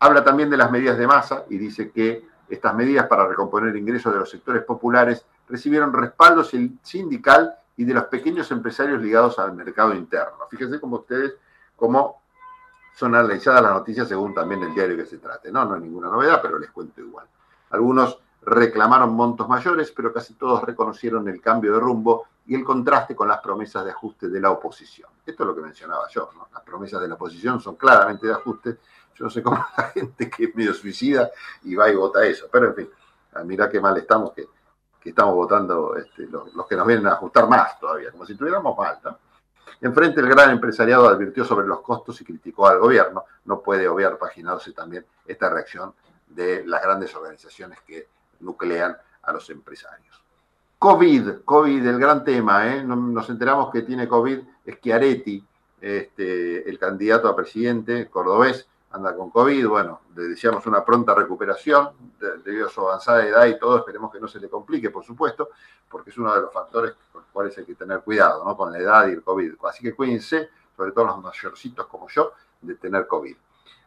[0.00, 4.12] Habla también de las medidas de masa y dice que estas medidas para recomponer ingresos
[4.12, 9.94] de los sectores populares recibieron respaldo sindical y de los pequeños empresarios ligados al mercado
[9.94, 10.46] interno.
[10.50, 11.34] Fíjense cómo ustedes,
[11.76, 12.22] cómo
[12.94, 15.52] son analizadas las noticias según también el diario que se trate.
[15.52, 17.26] No, no hay ninguna novedad, pero les cuento igual.
[17.70, 23.14] Algunos reclamaron montos mayores, pero casi todos reconocieron el cambio de rumbo y el contraste
[23.14, 25.10] con las promesas de ajuste de la oposición.
[25.24, 26.48] Esto es lo que mencionaba yo, ¿no?
[26.52, 28.78] Las promesas de la oposición son claramente de ajuste.
[29.18, 31.30] Yo no sé cómo la gente que es medio suicida
[31.64, 32.90] y va y vota eso, pero en fin,
[33.44, 34.46] mira qué mal estamos que,
[35.00, 38.36] que estamos votando este, los, los, que nos vienen a ajustar más todavía, como si
[38.36, 38.98] tuviéramos mal.
[39.80, 43.24] Enfrente, el gran empresariado advirtió sobre los costos y criticó al gobierno.
[43.44, 45.94] No puede obviar, página 12 también, esta reacción
[46.28, 48.08] de las grandes organizaciones que
[48.40, 50.22] nuclean a los empresarios.
[50.78, 52.84] COVID, COVID, el gran tema, ¿eh?
[52.84, 55.44] nos enteramos que tiene COVID Schiaretti,
[55.80, 61.90] este, el candidato a presidente cordobés, anda con COVID, bueno, le deseamos una pronta recuperación
[62.44, 65.50] debido a su avanzada edad y todo, esperemos que no se le complique, por supuesto,
[65.88, 68.56] porque es uno de los factores con los cuales hay que tener cuidado, ¿no?
[68.56, 69.54] Con la edad y el COVID.
[69.64, 72.32] Así que cuídense, sobre todo los mayorcitos como yo,
[72.62, 73.36] de tener COVID.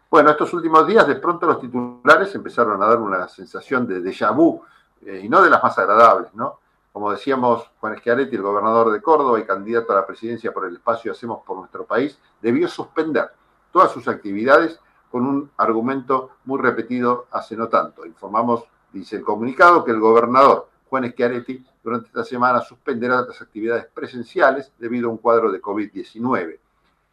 [0.10, 4.36] Bueno, estos últimos días de pronto los titulares empezaron a dar una sensación de déjà
[4.36, 4.62] vu,
[5.06, 6.60] eh, y no de las más agradables, ¿no?
[6.91, 10.76] Como decíamos, Juan Schiaretti, el gobernador de Córdoba y candidato a la presidencia por el
[10.76, 13.32] espacio Hacemos por nuestro país, debió suspender
[13.72, 14.80] todas sus actividades
[15.12, 18.05] con un argumento muy repetido hace no tanto.
[18.05, 23.88] Informamos, dice el comunicado, que el gobernador Juan Schiaretti durante esta semana suspenderá las actividades
[23.93, 26.59] presenciales debido a un cuadro de COVID-19.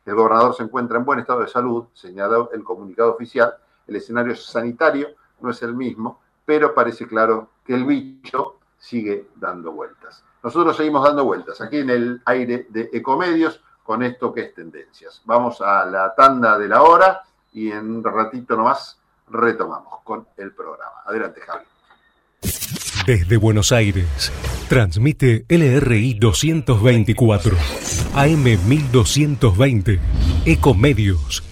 [0.07, 3.55] El gobernador se encuentra en buen estado de salud, señaló el comunicado oficial.
[3.87, 5.09] El escenario sanitario
[5.41, 10.25] no es el mismo, pero parece claro que el bicho sigue dando vueltas.
[10.43, 15.21] Nosotros seguimos dando vueltas aquí en el aire de Ecomedios con esto que es tendencias.
[15.25, 17.23] Vamos a la tanda de la hora
[17.53, 21.03] y en un ratito nomás retomamos con el programa.
[21.07, 21.65] Adelante, Javi.
[23.07, 24.33] Desde Buenos Aires,
[24.69, 27.57] transmite LRI 224,
[28.15, 30.01] AM 1220,
[30.45, 31.43] Ecomedios.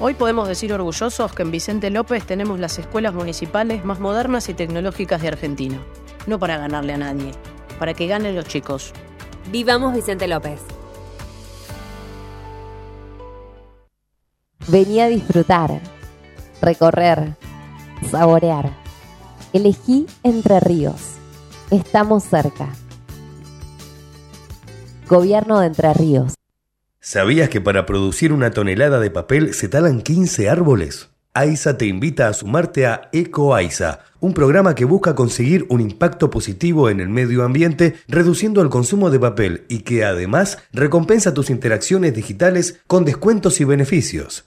[0.00, 4.54] Hoy podemos decir orgullosos que en Vicente López tenemos las escuelas municipales más modernas y
[4.54, 5.78] tecnológicas de Argentina.
[6.26, 7.30] No para ganarle a nadie,
[7.78, 8.92] para que ganen los chicos.
[9.50, 10.60] Vivamos Vicente López.
[14.66, 15.78] Vení a disfrutar,
[16.62, 17.36] recorrer,
[18.10, 18.72] saborear.
[19.52, 21.16] Elegí Entre Ríos.
[21.70, 22.70] Estamos cerca.
[25.06, 26.34] Gobierno de Entre Ríos.
[26.98, 31.10] ¿Sabías que para producir una tonelada de papel se talan 15 árboles?
[31.34, 36.30] AISA te invita a sumarte a Eco AISA, un programa que busca conseguir un impacto
[36.30, 41.50] positivo en el medio ambiente reduciendo el consumo de papel y que además recompensa tus
[41.50, 44.46] interacciones digitales con descuentos y beneficios.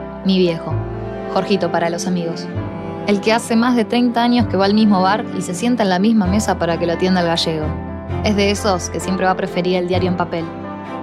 [0.25, 0.73] mi viejo.
[1.33, 2.47] Jorgito para los amigos.
[3.07, 5.83] El que hace más de 30 años que va al mismo bar y se sienta
[5.83, 7.65] en la misma mesa para que lo atienda el gallego.
[8.23, 10.45] Es de esos que siempre va a preferir el diario en papel.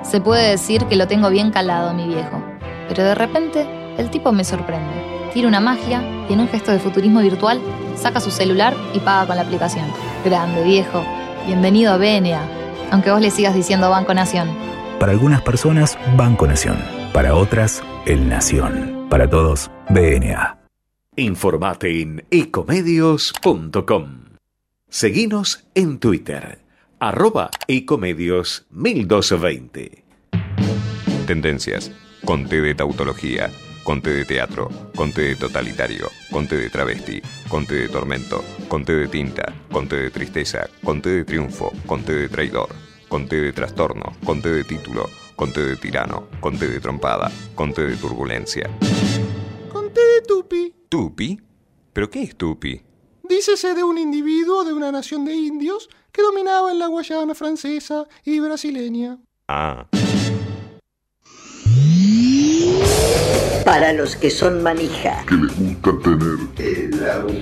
[0.03, 2.43] Se puede decir que lo tengo bien calado, mi viejo.
[2.89, 3.67] Pero de repente,
[3.99, 5.31] el tipo me sorprende.
[5.35, 7.61] Tira una magia y en un gesto de futurismo virtual
[7.97, 9.87] saca su celular y paga con la aplicación.
[10.25, 11.03] Grande, viejo.
[11.47, 12.41] Bienvenido a BNA.
[12.91, 14.49] Aunque vos le sigas diciendo Banco Nación.
[14.99, 16.77] Para algunas personas, Banco Nación.
[17.13, 19.07] Para otras, El Nación.
[19.09, 20.59] Para todos, BNA.
[21.15, 24.25] Informate en ecomedios.com.
[24.89, 26.59] Seguinos en Twitter,
[26.99, 30.05] arroba ecomedios 1220.
[31.27, 31.93] Tendencias.
[32.25, 33.51] Conté de tautología.
[33.85, 34.69] Conté de teatro.
[34.97, 36.11] Conté de totalitario.
[36.31, 37.23] Conté de travesti.
[37.49, 38.43] Conté de tormento.
[38.69, 39.53] Conté de tinta.
[39.71, 40.69] Conté de tristeza.
[40.83, 41.73] Conté de triunfo.
[41.87, 42.88] Conté de traidor.
[43.09, 44.13] Conté de trastorno.
[44.23, 45.09] Conté de título.
[45.35, 46.29] Conté de tirano.
[46.41, 47.31] Conté de trompada.
[47.55, 48.69] Conté de turbulencia.
[49.73, 50.75] Conté de Tupi.
[50.91, 51.41] ¿Tupi?
[51.95, 52.83] ¿Pero qué es Tupi?
[53.27, 58.07] Dícese de un individuo de una nación de indios que dominaba en la Guayana francesa
[58.25, 59.19] y brasileña.
[59.49, 59.87] Ah.
[63.69, 65.27] Para los que son manija.
[65.29, 67.35] Que les gusta tener el auto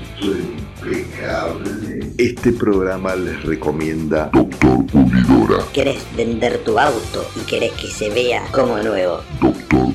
[0.82, 2.12] impecable.
[2.18, 5.62] Este programa les recomienda Doctor Pulidora.
[5.72, 9.20] ¿Querés vender tu auto y querés que se vea como nuevo?
[9.40, 9.94] Doctor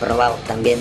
[0.00, 0.78] Probamos también.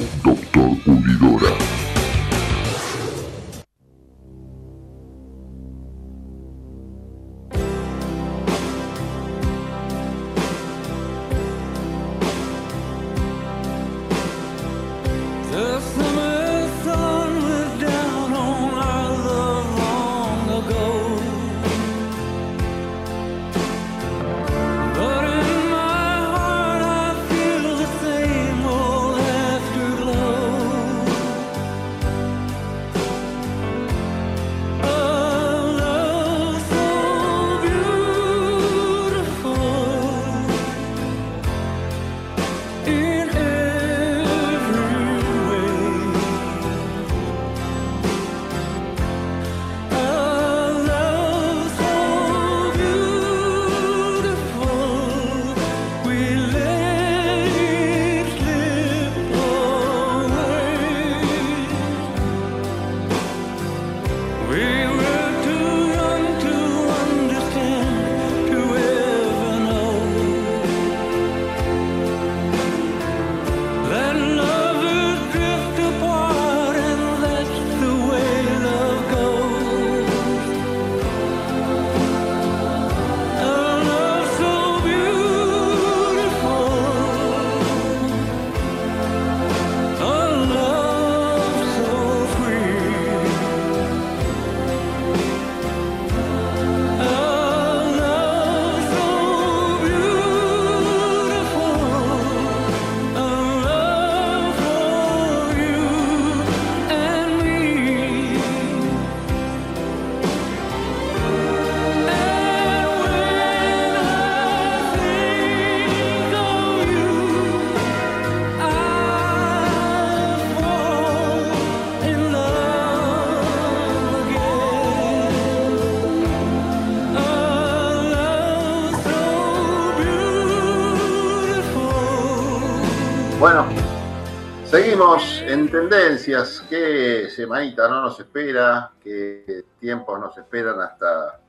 [135.01, 136.63] Seguimos en tendencias.
[136.69, 138.91] ¿Qué semanita no nos espera?
[139.03, 141.39] ¿Qué tiempos nos esperan hasta,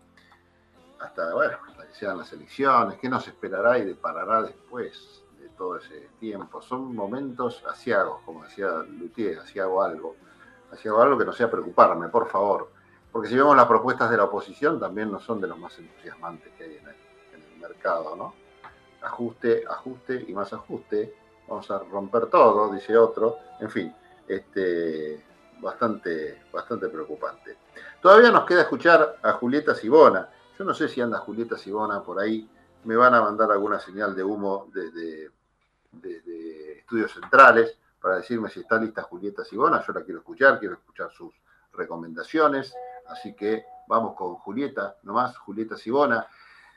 [0.98, 2.98] hasta, bueno, hasta que sean las elecciones?
[2.98, 6.62] ¿Qué nos esperará y deparará después de todo ese tiempo?
[6.62, 10.16] Son momentos asiagos, como decía Lutier, asiago algo.
[10.72, 12.70] Asiago algo que no sea preocuparme, por favor.
[13.10, 16.50] Porque si vemos las propuestas de la oposición, también no son de los más entusiasmantes
[16.56, 16.96] que hay en el,
[17.34, 18.34] en el mercado, ¿no?
[19.02, 23.94] Ajuste, ajuste y más ajuste vamos a romper todo, dice otro, en fin,
[24.26, 25.22] este,
[25.60, 27.56] bastante, bastante preocupante.
[28.00, 30.28] Todavía nos queda escuchar a Julieta Sibona.
[30.58, 32.48] Yo no sé si anda Julieta Sibona por ahí,
[32.84, 35.30] me van a mandar alguna señal de humo desde,
[35.92, 39.84] desde estudios centrales para decirme si está lista Julieta Sibona.
[39.86, 41.32] Yo la quiero escuchar, quiero escuchar sus
[41.72, 42.74] recomendaciones,
[43.06, 46.26] así que vamos con Julieta, nomás, Julieta Sibona.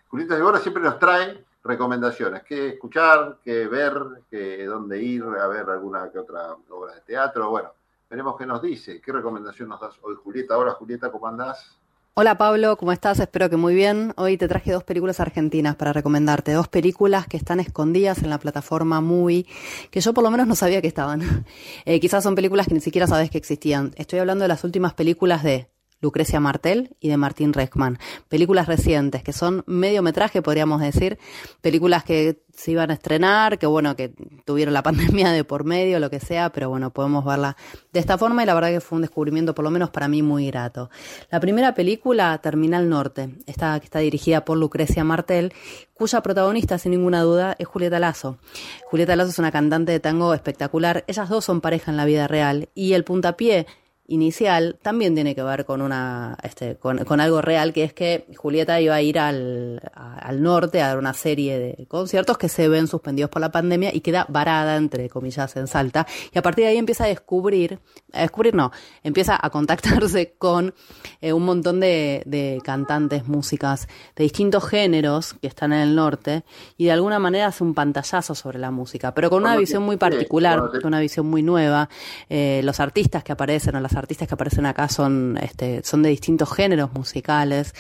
[0.08, 3.94] Julieta Sibona siempre nos trae recomendaciones, qué escuchar, qué ver,
[4.30, 7.50] qué, dónde ir a ver alguna que otra obra de teatro.
[7.50, 7.72] Bueno,
[8.10, 10.58] veremos qué nos dice, qué recomendación nos das hoy Julieta.
[10.58, 11.78] Hola Julieta, ¿cómo andás?
[12.14, 13.20] Hola Pablo, ¿cómo estás?
[13.20, 14.14] Espero que muy bien.
[14.16, 18.38] Hoy te traje dos películas argentinas para recomendarte, dos películas que están escondidas en la
[18.38, 19.46] plataforma Movie,
[19.90, 21.22] que yo por lo menos no sabía que estaban.
[21.86, 23.92] Eh, quizás son películas que ni siquiera sabes que existían.
[23.96, 25.70] Estoy hablando de las últimas películas de
[26.02, 27.98] Lucrecia Martel y de Martín Reckman.
[28.30, 31.18] Películas recientes, que son mediometraje, podríamos decir.
[31.62, 34.14] Películas que se iban a estrenar, que bueno, que
[34.46, 37.58] tuvieron la pandemia de por medio, lo que sea, pero bueno, podemos verla
[37.92, 40.22] de esta forma y la verdad que fue un descubrimiento, por lo menos para mí,
[40.22, 40.90] muy grato.
[41.32, 45.54] La primera película, Terminal Norte, está, que está dirigida por Lucrecia Martel,
[45.94, 48.38] cuya protagonista, sin ninguna duda, es Julieta Lazo.
[48.86, 51.04] Julieta Lazo es una cantante de tango espectacular.
[51.08, 53.66] Ellas dos son pareja en la vida real y el puntapié
[54.08, 58.28] inicial también tiene que ver con una este, con, con, algo real que es que
[58.36, 62.50] Julieta iba a ir al, a, al norte a dar una serie de conciertos que
[62.50, 66.06] se ven suspendidos por la pandemia y queda varada entre comillas en Salta.
[66.34, 67.80] Y a partir de ahí empieza a descubrir
[68.14, 68.72] a descubrir no
[69.04, 70.74] empieza a contactarse con
[71.22, 76.44] eh, un montón de, de cantantes músicas de distintos géneros que están en el norte
[76.78, 79.98] y de alguna manera hace un pantallazo sobre la música pero con una visión muy
[79.98, 81.90] particular con una visión muy nueva.
[82.30, 86.10] Eh, los artistas que aparecen o las artistas que aparecen acá son, este, son de
[86.10, 87.74] distintos géneros musicales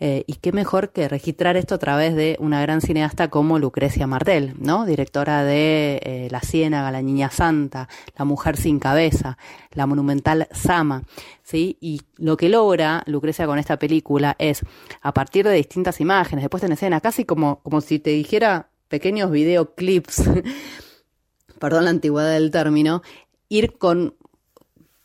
[0.00, 4.06] eh, y qué mejor que registrar esto a través de una gran cineasta como Lucrecia
[4.06, 4.86] Martel, ¿no?
[4.86, 9.38] Directora de eh, La Ciénaga, La Niña Santa, La Mujer sin Cabeza,
[9.72, 11.02] la monumental Sama,
[11.42, 11.76] ¿sí?
[11.80, 14.62] Y lo que logra Lucrecia con esta película es,
[15.00, 19.30] a partir de distintas imágenes, después en escena, casi como, como si te dijera pequeños
[19.30, 20.22] videoclips,
[21.58, 23.02] perdón la antigüedad del término,
[23.48, 24.16] ir con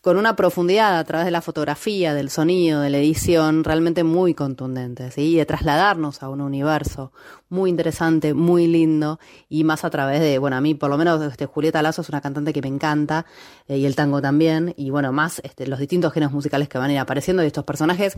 [0.08, 4.34] con una profundidad a través de la fotografía, del sonido, de la edición, realmente muy
[4.34, 5.10] contundente.
[5.18, 7.12] Y de trasladarnos a un universo
[7.50, 9.20] muy interesante, muy lindo,
[9.50, 12.10] y más a través de, bueno, a mí por lo menos este, Julieta Lazo es
[12.10, 13.26] una cantante que me encanta,
[13.68, 16.90] eh, y el tango también, y bueno, más este, los distintos géneros musicales que van
[16.90, 18.16] a ir apareciendo y estos personajes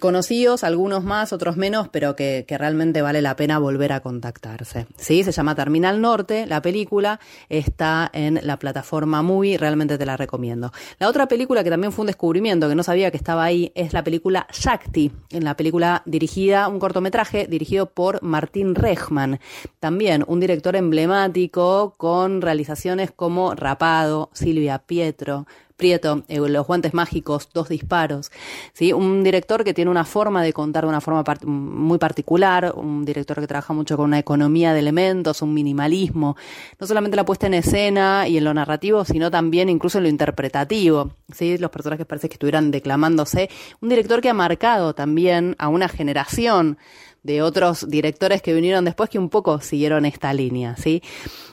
[0.00, 4.86] conocidos, algunos más, otros menos, pero que, que realmente vale la pena volver a contactarse,
[4.96, 5.24] ¿sí?
[5.24, 10.72] Se llama Terminal Norte, la película está en la plataforma Movie, realmente te la recomiendo.
[10.98, 13.92] La otra película que también fue un descubrimiento, que no sabía que estaba ahí, es
[13.92, 19.40] la película Shakti, en la película dirigida, un cortometraje dirigido por Martín Rechman,
[19.80, 25.46] también un director emblemático con realizaciones como Rapado, Silvia Pietro,
[25.76, 28.32] Prieto, eh, Los Guantes Mágicos, Dos Disparos,
[28.72, 28.92] ¿sí?
[28.92, 33.38] Un director que tiene una forma de contar de una forma muy particular, un director
[33.40, 36.36] que trabaja mucho con una economía de elementos, un minimalismo,
[36.80, 40.08] no solamente la puesta en escena y en lo narrativo, sino también incluso en lo
[40.08, 41.58] interpretativo, ¿sí?
[41.58, 43.50] Los personajes parece que estuvieran declamándose.
[43.80, 46.78] Un director que ha marcado también a una generación
[47.26, 51.02] de otros directores que vinieron después que un poco siguieron esta línea, ¿sí?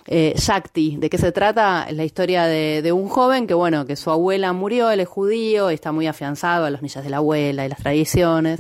[0.06, 1.86] Eh, Shakti, ¿de qué se trata?
[1.88, 5.08] Es la historia de, de, un joven que, bueno, que su abuela murió, él es
[5.08, 8.60] judío, está muy afianzado a los millas de la abuela y las tradiciones,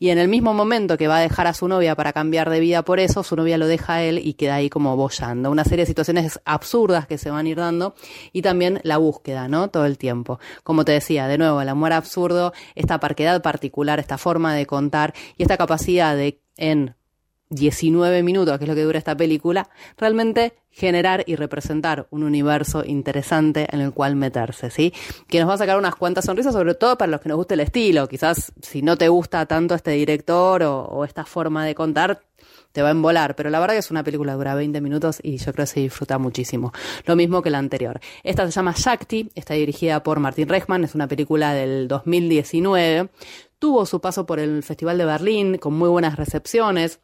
[0.00, 2.58] y en el mismo momento que va a dejar a su novia para cambiar de
[2.58, 5.50] vida por eso, su novia lo deja a él y queda ahí como bollando.
[5.50, 7.94] Una serie de situaciones absurdas que se van a ir dando,
[8.32, 9.70] y también la búsqueda, ¿no?
[9.70, 10.40] Todo el tiempo.
[10.64, 15.14] Como te decía, de nuevo, el amor absurdo, esta parquedad particular, esta forma de contar
[15.36, 16.94] y esta capacidad de en
[17.50, 22.84] 19 minutos, que es lo que dura esta película, realmente generar y representar un universo
[22.86, 24.94] interesante en el cual meterse, ¿sí?
[25.26, 27.54] Que nos va a sacar unas cuantas sonrisas, sobre todo para los que nos guste
[27.54, 28.08] el estilo.
[28.08, 32.22] Quizás si no te gusta tanto este director o, esta forma de contar,
[32.70, 35.18] te va a embolar, pero la verdad que es una película que dura 20 minutos
[35.20, 36.72] y yo creo que se disfruta muchísimo.
[37.04, 37.98] Lo mismo que la anterior.
[38.22, 43.10] Esta se llama Shakti, está dirigida por Martín Rechman, es una película del 2019.
[43.60, 46.98] Tuvo su paso por el Festival de Berlín con muy buenas recepciones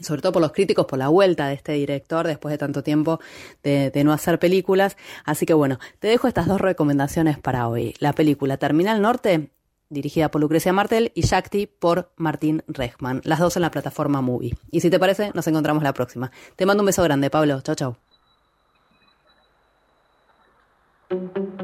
[0.00, 3.20] sobre todo por los críticos, por la vuelta de este director después de tanto tiempo
[3.62, 4.96] de, no hacer películas.
[5.24, 7.94] Así que bueno, te dejo estas dos recomendaciones para hoy.
[7.98, 9.50] La película Terminal Norte,
[9.90, 13.20] dirigida por Lucrecia Martel, y Shakti por Martín Rechman.
[13.24, 14.56] Las dos en la plataforma Movie.
[14.70, 16.32] Y si te parece, nos encontramos la próxima.
[16.56, 17.60] Te mando un beso grande, Pablo.
[17.60, 17.96] Chau, chau.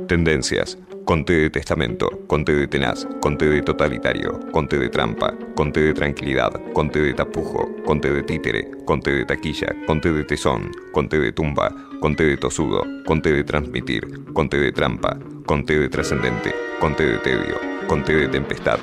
[0.07, 0.77] Tendencias.
[1.09, 6.53] Conté de testamento, conté de tenaz, conté de totalitario, conté de trampa, conté de tranquilidad,
[6.75, 11.75] conté de tapujo, conté de títere, conté de taquilla, conté de tesón, conté de tumba,
[12.03, 17.57] conté de tosudo, conté de transmitir, conté de trampa, conté de trascendente, conté de tedio,
[17.89, 18.79] conté de tempestad.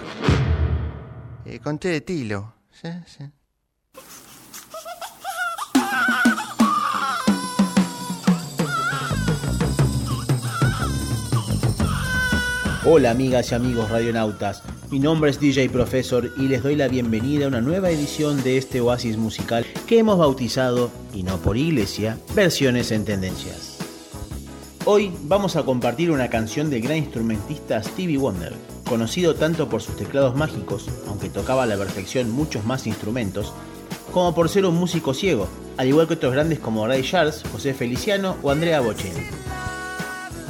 [1.45, 2.55] Eh, conté de tilo.
[2.71, 3.34] Sí, sí.
[12.87, 17.45] Hola amigas y amigos radionautas, mi nombre es DJ Professor y les doy la bienvenida
[17.45, 22.19] a una nueva edición de este oasis musical que hemos bautizado, y no por iglesia,
[22.35, 23.79] versiones en tendencias.
[24.85, 28.53] Hoy vamos a compartir una canción del gran instrumentista Stevie Wonder,
[28.87, 33.51] conocido tanto por sus teclados mágicos, aunque tocaba a la perfección muchos más instrumentos,
[34.11, 35.47] como por ser un músico ciego,
[35.77, 39.44] al igual que otros grandes como Ray Charles, José Feliciano o Andrea Bocelli.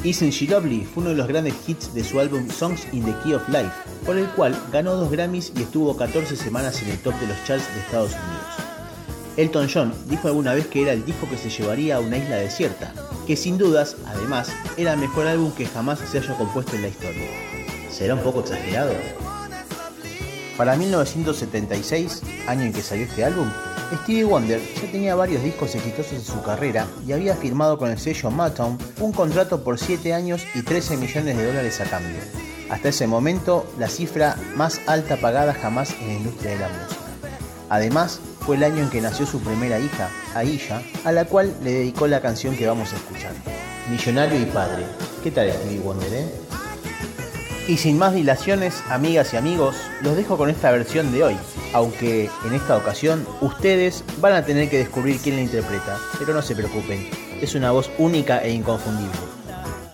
[0.06, 3.14] Isn't She Lovely fue uno de los grandes hits de su álbum Songs in the
[3.24, 3.72] Key of Life,
[4.06, 7.44] por el cual ganó dos Grammys y estuvo 14 semanas en el top de los
[7.44, 8.46] charts de Estados Unidos.
[9.36, 12.36] Elton John dijo alguna vez que era el disco que se llevaría a una isla
[12.36, 12.94] desierta,
[13.26, 16.90] que sin dudas, además, era el mejor álbum que jamás se haya compuesto en la
[16.90, 17.28] historia.
[17.90, 18.94] ¿Será un poco exagerado?
[20.58, 23.50] Para 1976, año en que salió este álbum,
[24.04, 28.00] Stevie Wonder ya tenía varios discos exitosos en su carrera y había firmado con el
[28.00, 32.22] sello Motown un contrato por 7 años y 13 millones de dólares a cambio.
[32.70, 37.02] Hasta ese momento, la cifra más alta pagada jamás en la industria de la música.
[37.70, 41.74] Además, fue el año en que nació su primera hija, Aisha, a la cual le
[41.74, 43.34] dedicó la canción que vamos a escuchar.
[43.90, 44.86] Millonario y padre.
[45.22, 46.45] ¿Qué tal Stevie Wonder, eh?
[47.68, 51.38] Y sin más dilaciones, amigas y amigos, los dejo con esta versión de hoy,
[51.74, 56.44] aunque en esta ocasión ustedes van a tener que descubrir quién la interpreta, pero no
[56.44, 57.10] se preocupen,
[57.42, 59.18] es una voz única e inconfundible.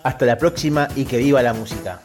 [0.04, 2.02] Hasta la próxima y que viva la música.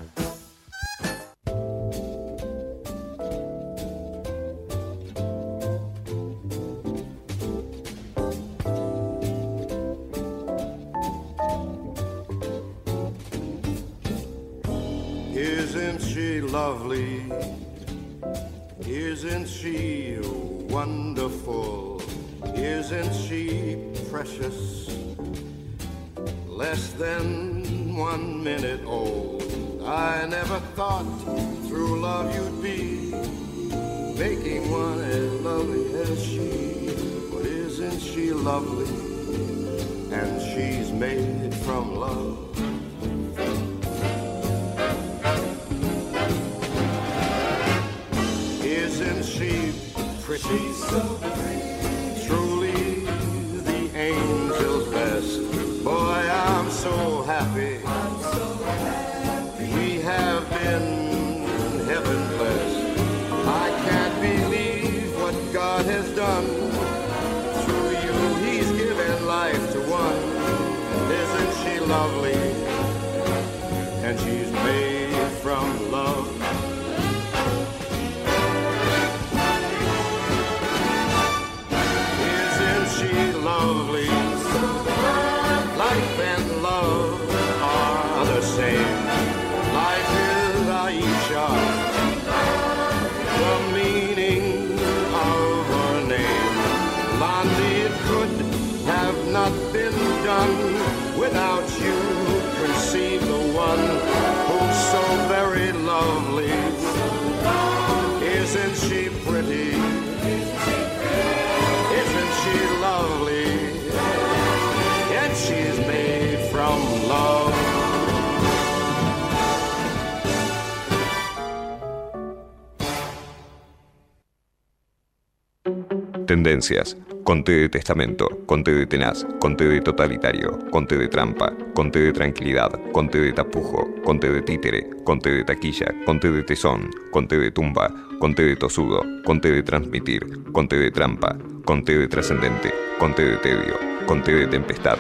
[126.57, 126.97] Tendencias.
[127.23, 132.71] Conté de testamento, conté de tenaz, conté de totalitario, conté de trampa, conté de tranquilidad,
[132.93, 137.93] conté de tapujo, conté de títere, conté de taquilla, conté de tesón, conté de tumba,
[138.21, 140.23] conté de tosudo, conté de transmitir,
[140.53, 143.75] conté de trampa, conté de trascendente, conté de tedio,
[144.07, 144.97] conté de tempestad.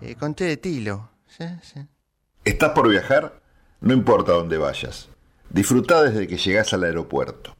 [0.00, 1.08] Eh, conté de tilo.
[1.28, 1.80] Sí, sí.
[2.44, 3.40] ¿Estás por viajar?
[3.80, 5.08] No importa dónde vayas.
[5.50, 7.59] Disfruta desde que llegas al aeropuerto.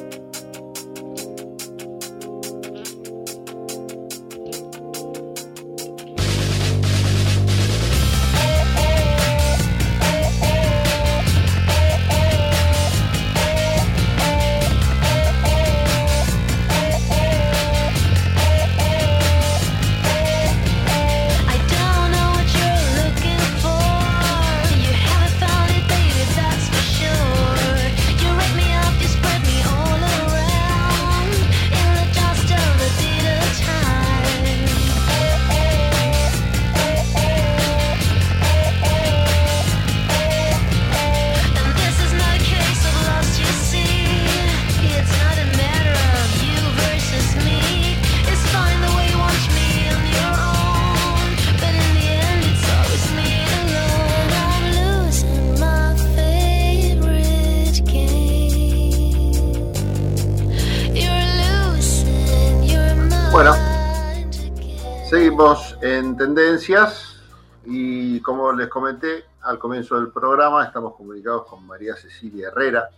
[66.71, 67.17] Tendencias
[67.65, 72.89] y como les comenté al comienzo del programa, estamos comunicados con María Cecilia Herrera,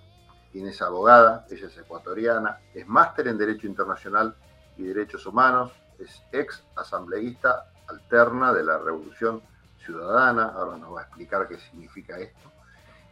[0.51, 4.35] quien es abogada, ella es ecuatoriana, es máster en Derecho Internacional
[4.77, 9.41] y Derechos Humanos, es ex asambleísta alterna de la Revolución
[9.83, 12.51] Ciudadana, ahora nos va a explicar qué significa esto,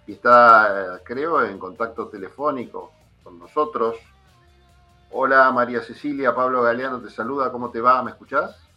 [0.05, 2.91] y está, eh, creo, en contacto telefónico
[3.23, 3.97] con nosotros.
[5.11, 8.01] Hola María Cecilia, Pablo Galeano te saluda, ¿cómo te va?
[8.03, 8.70] ¿Me escuchás?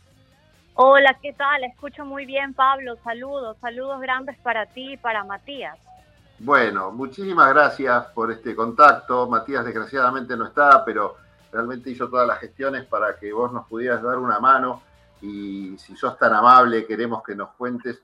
[0.77, 1.63] Hola, ¿qué tal?
[1.63, 2.97] Escucho muy bien, Pablo.
[3.05, 5.79] Saludos, saludos grandes para ti y para Matías.
[6.41, 9.29] Bueno, muchísimas gracias por este contacto.
[9.29, 11.15] Matías desgraciadamente no está, pero
[11.53, 14.83] realmente hizo todas las gestiones para que vos nos pudieras dar una mano
[15.21, 18.03] y si sos tan amable queremos que nos cuentes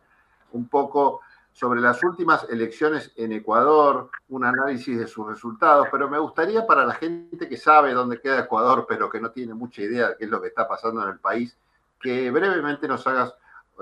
[0.53, 1.23] un poco
[1.53, 6.85] sobre las últimas elecciones en Ecuador, un análisis de sus resultados, pero me gustaría para
[6.85, 10.25] la gente que sabe dónde queda Ecuador, pero que no tiene mucha idea de qué
[10.27, 11.59] es lo que está pasando en el país,
[12.01, 13.35] que brevemente nos hagas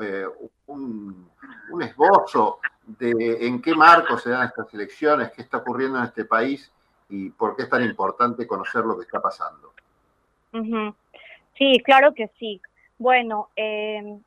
[0.02, 0.24] eh,
[0.66, 1.28] un,
[1.70, 6.24] un esbozo de en qué marco se dan estas elecciones, qué está ocurriendo en este
[6.24, 6.72] país
[7.08, 9.72] y por qué es tan importante conocer lo que está pasando.
[11.56, 12.60] Sí, claro que sí.
[12.98, 14.18] Bueno, eh,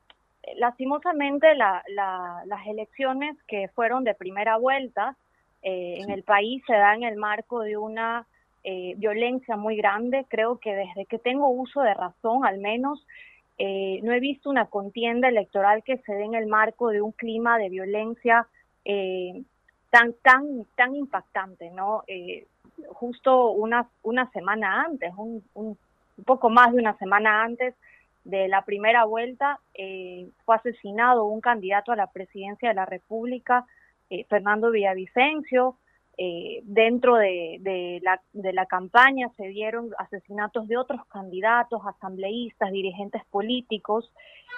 [0.58, 5.16] lastimosamente la- la- las elecciones que fueron de primera vuelta
[5.64, 8.26] eh, en el país se dan en el marco de una
[8.64, 10.26] eh, violencia muy grande.
[10.30, 13.06] Creo que desde que tengo uso de razón, al menos,
[13.64, 17.12] eh, no he visto una contienda electoral que se dé en el marco de un
[17.12, 18.48] clima de violencia
[18.86, 19.44] eh,
[19.92, 22.04] tan, tan, tan impactante, ¿no?
[22.08, 22.48] Eh,
[22.88, 25.78] justo una, una semana antes, un, un
[26.26, 27.76] poco más de una semana antes
[28.24, 33.68] de la primera vuelta, eh, fue asesinado un candidato a la presidencia de la República,
[34.10, 35.76] eh, Fernando Villavicencio.
[36.18, 43.24] Eh, dentro de, la, de la campaña se dieron asesinatos de otros candidatos, asambleístas, dirigentes
[43.32, 44.12] políticos,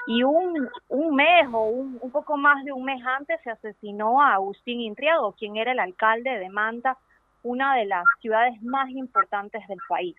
[0.07, 4.21] y un, un mes o un, un poco más de un mes antes se asesinó
[4.21, 6.97] a Agustín Intriago, quien era el alcalde de Manta,
[7.43, 10.15] una de las ciudades más importantes del país.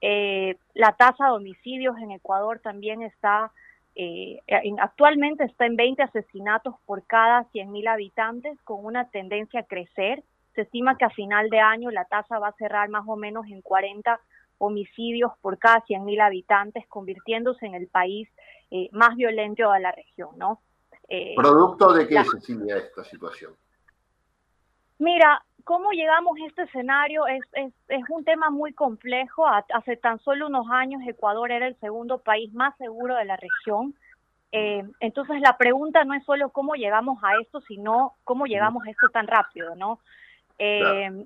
[0.00, 3.52] Eh, la tasa de homicidios en Ecuador también está,
[3.94, 9.64] eh, en- actualmente está en 20 asesinatos por cada 100.000 habitantes, con una tendencia a
[9.64, 10.22] crecer.
[10.54, 13.46] Se estima que a final de año la tasa va a cerrar más o menos
[13.46, 14.20] en 40
[14.58, 18.28] homicidios por cada 100.000 habitantes, convirtiéndose en el país
[18.70, 20.60] eh, más violento de la región, ¿no?
[21.08, 23.52] Eh, ¿Producto de qué, la- Cecilia, esta situación?
[24.98, 29.46] Mira, cómo llegamos a este escenario es, es, es un tema muy complejo.
[29.46, 33.36] Ha- Hace tan solo unos años Ecuador era el segundo país más seguro de la
[33.36, 33.94] región.
[34.52, 38.90] Eh, entonces la pregunta no es solo cómo llegamos a esto, sino cómo llegamos a
[38.90, 39.98] esto tan rápido, ¿no?
[40.58, 41.24] Eh,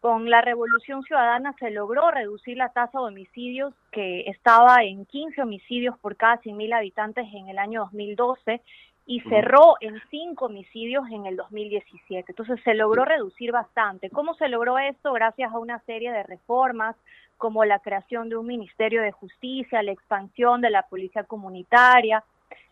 [0.00, 5.42] Con la Revolución Ciudadana se logró reducir la tasa de homicidios que estaba en 15
[5.42, 8.60] homicidios por cada 100.000 habitantes en el año 2012
[9.06, 12.32] y cerró en 5 homicidios en el 2017.
[12.32, 14.10] Entonces se logró reducir bastante.
[14.10, 15.12] ¿Cómo se logró esto?
[15.12, 16.96] Gracias a una serie de reformas
[17.36, 22.24] como la creación de un Ministerio de Justicia, la expansión de la Policía Comunitaria,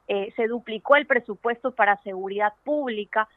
[0.09, 3.29] eh, se duplicó el presupuesto para seguridad pública.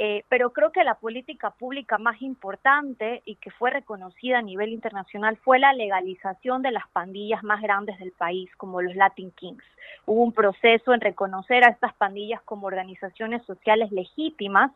[0.00, 4.70] Eh, pero creo que la política pública más importante y que fue reconocida a nivel
[4.72, 9.64] internacional fue la legalización de las pandillas más grandes del país, como los Latin Kings.
[10.06, 14.70] Hubo un proceso en reconocer a estas pandillas como organizaciones sociales legítimas,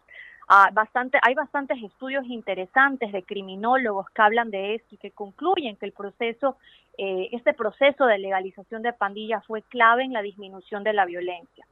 [0.48, 0.70] Ah,
[1.22, 5.92] hay bastantes estudios interesantes de criminólogos que hablan de esto y que concluyen que el
[5.92, 6.56] proceso,
[6.98, 11.66] eh, este proceso de legalización de pandillas fue clave en la disminución de la violencia.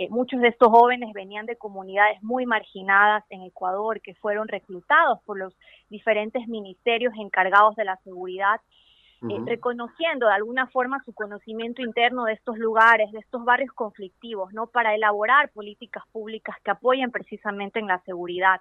[0.00, 5.18] Eh, muchos de estos jóvenes venían de comunidades muy marginadas en Ecuador que fueron reclutados
[5.26, 5.54] por los
[5.90, 8.62] diferentes ministerios encargados de la seguridad
[9.28, 14.54] eh, reconociendo de alguna forma su conocimiento interno de estos lugares, de estos barrios conflictivos,
[14.54, 14.68] ¿no?
[14.68, 18.58] Para elaborar políticas públicas que apoyen precisamente en la seguridad.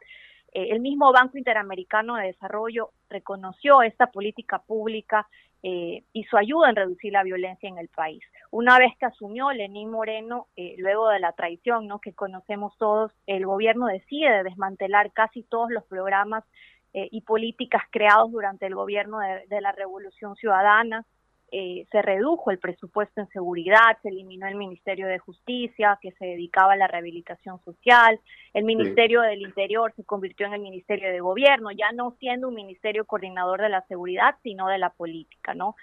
[0.52, 5.30] Eh, el mismo Banco Interamericano de Desarrollo reconoció esta política pública
[5.62, 8.24] eh, y su ayuda en reducir la violencia en el país.
[8.50, 12.00] Una vez que asumió Lenín Moreno, eh, luego de la traición ¿no?
[12.00, 16.46] que conocemos todos, el gobierno decide desmantelar casi todos los programas
[16.94, 21.06] eh, y políticas creados durante el gobierno de, de la Revolución Ciudadana.
[21.52, 26.26] Eh, se redujo el presupuesto en seguridad, se eliminó el Ministerio de Justicia, que se
[26.26, 28.20] dedicaba a la rehabilitación social,
[28.54, 32.56] el Ministerio del Interior se convirtió en el Ministerio de Gobierno, ya no siendo un
[32.56, 35.76] ministerio coordinador de la seguridad, sino de la política, ¿no?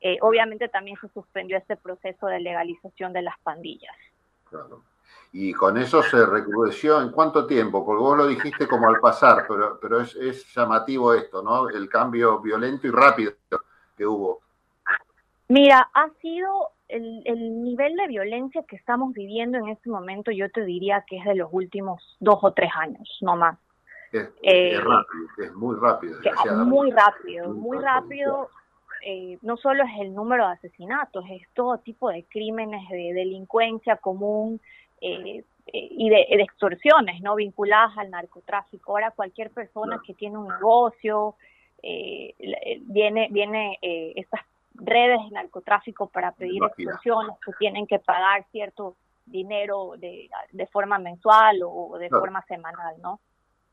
[0.00, 3.94] Eh, obviamente también se suspendió este proceso de legalización de las pandillas.
[4.48, 4.82] Claro.
[5.32, 9.44] Y con eso se recrudeció en cuánto tiempo, porque vos lo dijiste como al pasar,
[9.46, 11.68] pero, pero es, es llamativo esto, ¿no?
[11.68, 13.32] El cambio violento y rápido
[13.96, 14.40] que hubo.
[15.50, 20.48] Mira, ha sido el, el nivel de violencia que estamos viviendo en este momento, yo
[20.50, 23.58] te diría que es de los últimos dos o tres años, no más.
[24.12, 26.14] Es, Eh, es rápido, es muy rápido.
[26.14, 26.70] desgraciadamente.
[26.70, 28.48] muy rápido, muy rápido.
[29.04, 33.96] eh, no solo es el número de asesinatos, es todo tipo de crímenes de delincuencia
[33.96, 34.60] común
[35.00, 37.34] eh, eh, y de, de extorsiones, ¿no?
[37.34, 38.92] Vinculadas al narcotráfico.
[38.92, 41.34] Ahora cualquier persona que tiene un negocio
[41.82, 42.34] eh,
[42.82, 44.42] viene, viene eh, estas
[44.74, 50.98] redes de narcotráfico para pedir extorsiones que tienen que pagar cierto dinero de, de forma
[50.98, 52.22] mensual o de Claro.
[52.22, 53.20] forma semanal, ¿no?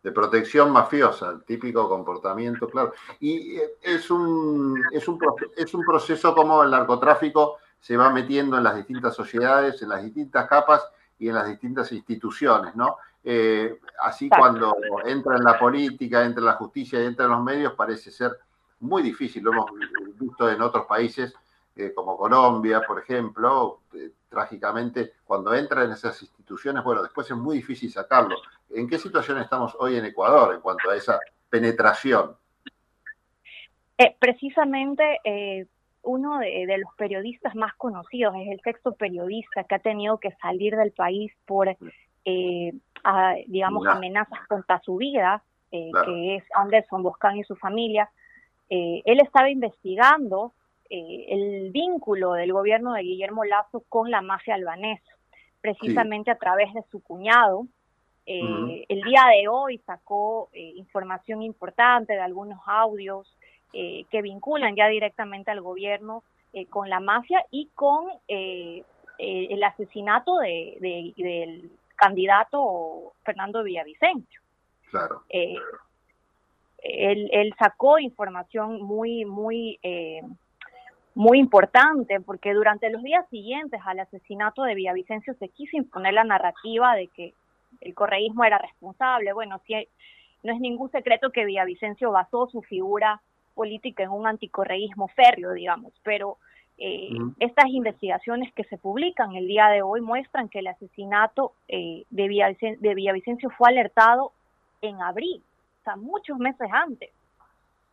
[0.03, 2.94] de protección mafiosa, el típico comportamiento, claro.
[3.19, 5.19] Y eh, es un, es un,
[5.57, 10.03] es un proceso como el narcotráfico se va metiendo en las distintas sociedades, en las
[10.03, 10.88] distintas capas
[11.19, 12.98] y en las distintas instituciones, ¿no?
[13.24, 17.44] Eh, así cuando entra en la política, entra en la justicia y entra en los
[17.44, 18.32] medios, parece ser
[18.79, 19.43] muy difícil.
[19.43, 19.71] Lo hemos
[20.19, 21.33] visto en otros países,
[21.75, 27.37] eh, como Colombia, por ejemplo, eh, trágicamente, cuando entra en esas instituciones, bueno, después es
[27.37, 28.35] muy difícil sacarlo.
[28.69, 32.35] ¿En qué situación estamos hoy en Ecuador en cuanto a esa penetración?
[33.97, 35.65] Eh, precisamente eh,
[36.03, 40.31] uno de, de los periodistas más conocidos es el sexto periodista que ha tenido que
[40.41, 41.69] salir del país por,
[42.25, 42.73] eh,
[43.03, 46.05] a- digamos, amenazas contra su vida, eh, Claro.
[46.05, 48.09] que es Anderson Boscan y su familia.
[48.69, 50.53] Eh, él estaba investigando
[50.89, 55.11] eh, el vínculo del gobierno de Guillermo Lazo con la mafia albanesa,
[55.61, 57.65] precisamente a través de su cuñado.
[58.26, 58.85] Eh.
[58.89, 63.38] El día de hoy sacó eh, información importante de algunos audios
[63.73, 66.23] eh, que vinculan ya directamente al gobierno
[66.53, 74.41] eh, con la mafia y con el asesinato de, de- del candidato Fernando Villavicencio.
[74.91, 75.23] Claro.
[75.30, 75.56] Eh,
[76.79, 80.21] él, él sacó información muy, muy, eh,
[81.15, 86.23] muy importante porque durante los días siguientes al asesinato de Villavicencio se quiso imponer la
[86.23, 87.33] narrativa de que
[87.81, 89.33] el correísmo era responsable.
[89.33, 89.87] Bueno, sí,
[90.43, 93.21] no es ningún secreto que Villavicencio basó su figura
[93.55, 96.37] política en un anticorreísmo férreo, digamos, pero
[96.77, 97.09] eh,
[97.39, 102.27] estas investigaciones que se publican el día de hoy muestran que el asesinato eh, de,
[102.27, 104.31] Villavicen- de Villavicencio fue alertado
[104.81, 105.41] en abril,
[105.95, 107.11] muchos meses antes,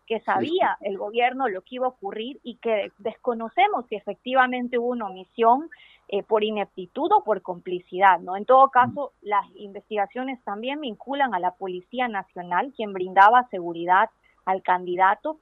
[0.07, 4.89] que sabía el gobierno lo que iba a ocurrir y que desconocemos si efectivamente hubo
[4.89, 5.71] una omisión
[6.09, 8.37] eh, por ineptitud o por complicidad, ¿no?
[8.37, 14.11] En todo caso, las investigaciones también vinculan a la Policía Nacional, quien brindaba seguridad
[14.45, 15.39] al candidato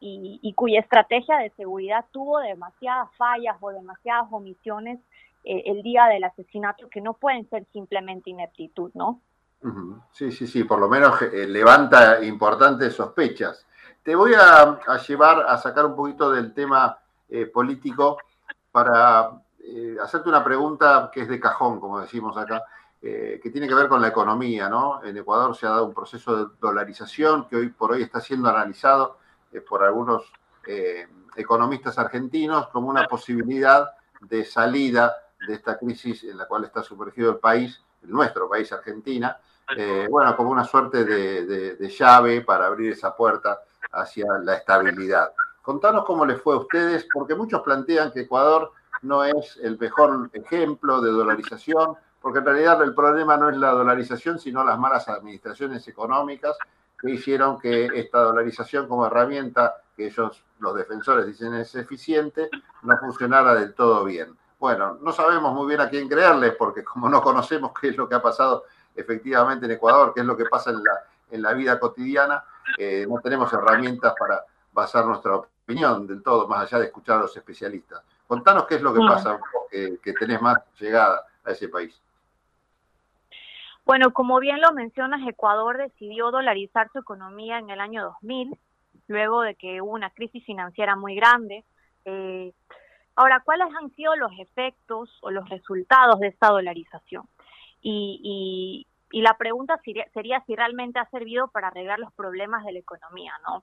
[0.00, 4.98] y, y cuya estrategia de seguridad tuvo demasiadas fallas o demasiadas omisiones
[5.44, 9.20] eh, el día del asesinato que no pueden ser simplemente ineptitud, ¿no?
[10.10, 13.64] Sí, sí, sí, por lo menos eh, levanta importantes sospechas.
[14.02, 16.98] Te voy a, llevar a sacar un poquito del tema
[17.28, 18.18] eh, político
[18.72, 19.30] para
[19.60, 22.62] eh, hacerte una pregunta que es de cajón, como decimos acá,
[23.00, 25.02] que tiene que ver con la economía, ¿no?
[25.02, 28.48] En Ecuador se ha dado un proceso de dolarización que hoy por hoy está siendo
[28.48, 29.18] analizado
[29.68, 30.22] por algunos
[31.34, 33.90] economistas argentinos como una posibilidad
[34.20, 39.36] de salida de esta crisis en la cual está sumergido el país, nuestro país, Argentina,
[39.76, 43.60] eh, bueno, como una suerte de, de- de llave para abrir esa puerta
[43.92, 45.32] hacia la estabilidad.
[45.62, 48.72] Contanos cómo les fue a ustedes, porque muchos plantean que Ecuador
[49.02, 53.70] no es el mejor ejemplo de dolarización, porque en realidad el problema no es la
[53.70, 56.56] dolarización, sino las malas administraciones económicas
[57.00, 62.48] que hicieron que esta dolarización como herramienta, que ellos, los defensores, dicen es eficiente,
[62.82, 64.36] no funcionara del todo bien.
[64.60, 68.08] Bueno, no sabemos muy bien a quién creerles, porque como no conocemos qué es lo
[68.08, 70.92] que ha pasado efectivamente en Ecuador, qué es lo que pasa en la,
[71.30, 72.44] en la vida cotidiana,
[72.78, 77.22] eh, no tenemos herramientas para basar nuestra opinión del todo, más allá de escuchar a
[77.22, 78.02] los especialistas.
[78.26, 82.00] Contanos qué es lo que pasa, vos, que, que tenés más llegada a ese país.
[83.84, 88.56] Bueno, como bien lo mencionas, Ecuador decidió dolarizar su economía en el año 2000,
[89.08, 91.64] luego de que hubo una crisis financiera muy grande.
[92.04, 92.52] Eh,
[93.16, 97.24] ahora, ¿cuáles han sido los efectos o los resultados de esta dolarización?
[97.82, 102.64] Y, y- y la pregunta sería, sería si realmente ha servido para arreglar los problemas
[102.64, 103.62] de la economía, ¿no?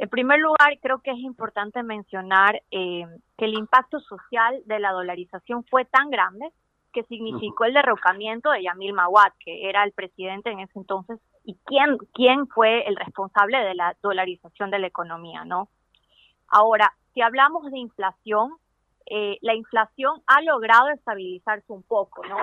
[0.00, 3.06] En primer lugar, creo que es importante mencionar eh,
[3.38, 6.50] que el impacto social de la dolarización fue tan grande
[6.92, 11.56] que significó el derrocamiento de Yamil Mawad, que era el presidente en ese entonces, y
[11.64, 15.68] quién, quién fue el responsable de la dolarización de la economía, ¿no?
[16.48, 18.52] Ahora, si hablamos de inflación,
[19.08, 22.36] eh, la inflación ha logrado estabilizarse un poco, ¿no?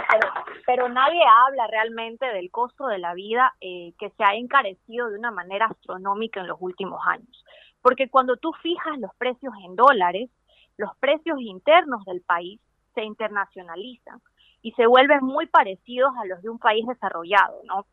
[0.65, 5.19] Pero, nadie habla realmente del costo de la vida eh, que se ha encarecido de
[5.19, 7.43] una manera astronómica en los últimos años.
[7.81, 10.29] Porque cuando tú fijas los precios en dólares,
[10.77, 12.61] los precios internos del país
[12.95, 14.21] se internacionalizan
[14.61, 17.85] y se vuelven muy parecidos a los de un país desarrollado, ¿no?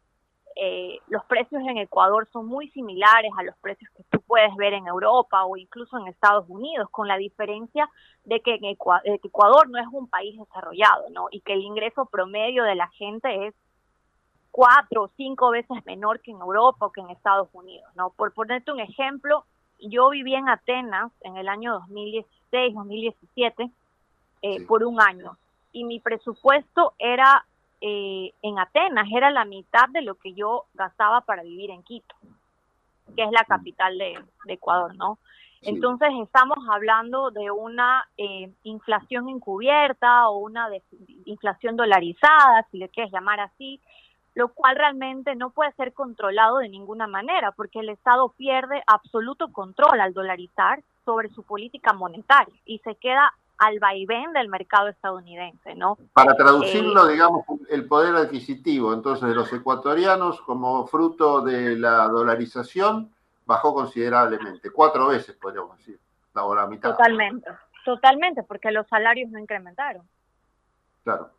[0.56, 4.74] Eh, los precios en Ecuador son muy similares a los precios que tú puedes ver
[4.74, 7.88] en Europa o incluso en Estados Unidos, con la diferencia
[8.24, 11.28] de que en Ecua- de que Ecuador no es un país desarrollado, ¿no?
[11.30, 13.54] Y que el ingreso promedio de la gente es
[14.50, 18.10] cuatro o cinco veces menor que en Europa o que en Estados Unidos, ¿no?
[18.10, 19.44] Por ponerte un ejemplo,
[19.78, 23.70] yo viví en Atenas en el año 2016, 2017,
[24.42, 25.36] eh, por un año,
[25.72, 27.46] y mi presupuesto era
[27.80, 32.14] eh, en Atenas, era la mitad de lo que yo gastaba para vivir en Quito,
[33.16, 35.18] que es la capital de, de Ecuador, ¿no?
[35.62, 40.68] Entonces estamos hablando de una eh, inflación encubierta o una
[41.26, 43.78] inflación dolarizada, si le quieres llamar así,
[44.34, 49.52] lo cual realmente no puede ser controlado de ninguna manera, porque el Estado pierde absoluto
[49.52, 55.74] control al dolarizar sobre su política monetaria y se queda al vaivén del mercado estadounidense,
[55.74, 55.98] ¿no?
[56.14, 62.08] Para traducirlo, Eh, digamos, el poder adquisitivo, entonces, de los ecuatorianos, como fruto de la
[62.08, 63.12] dolarización,
[63.44, 65.98] bajó considerablemente, cuatro veces, podríamos decir,
[66.32, 66.92] la, o la mitad.
[66.92, 67.50] Totalmente,
[67.84, 70.08] totalmente, porque los salarios no incrementaron.
[71.04, 71.30] Claro.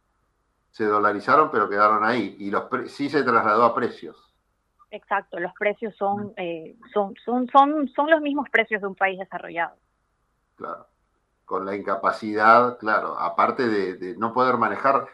[0.69, 2.35] Se dolarizaron, pero quedaron ahí.
[2.39, 4.31] Y los pre- sí se trasladó a precios.
[4.91, 9.17] Exacto, los precios son, eh, son, son, son, son los mismos precios de un país
[9.17, 9.75] desarrollado.
[10.55, 10.85] Claro.
[11.51, 15.05] Con la incapacidad, claro, aparte de, de no poder manejar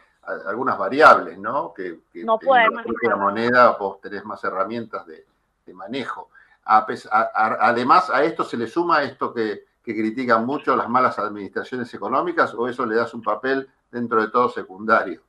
[0.46, 1.74] algunas variables, ¿no?
[1.74, 2.70] Que, que No poder
[3.02, 5.26] la moneda vos tenés más herramientas de,
[5.66, 6.30] de manejo.
[6.64, 11.18] A- a- además, a esto se le suma esto que, que critican mucho las malas
[11.18, 15.20] administraciones económicas, o eso le das un papel dentro de todo secundario.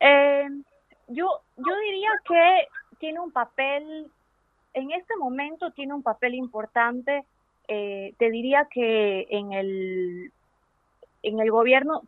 [0.00, 0.48] Eh,
[1.08, 2.68] yo, yo diría que
[2.98, 4.10] tiene un papel,
[4.74, 7.24] en este momento tiene un papel importante.
[7.68, 10.32] Eh, te diría que en el,
[11.22, 12.02] en el gobierno,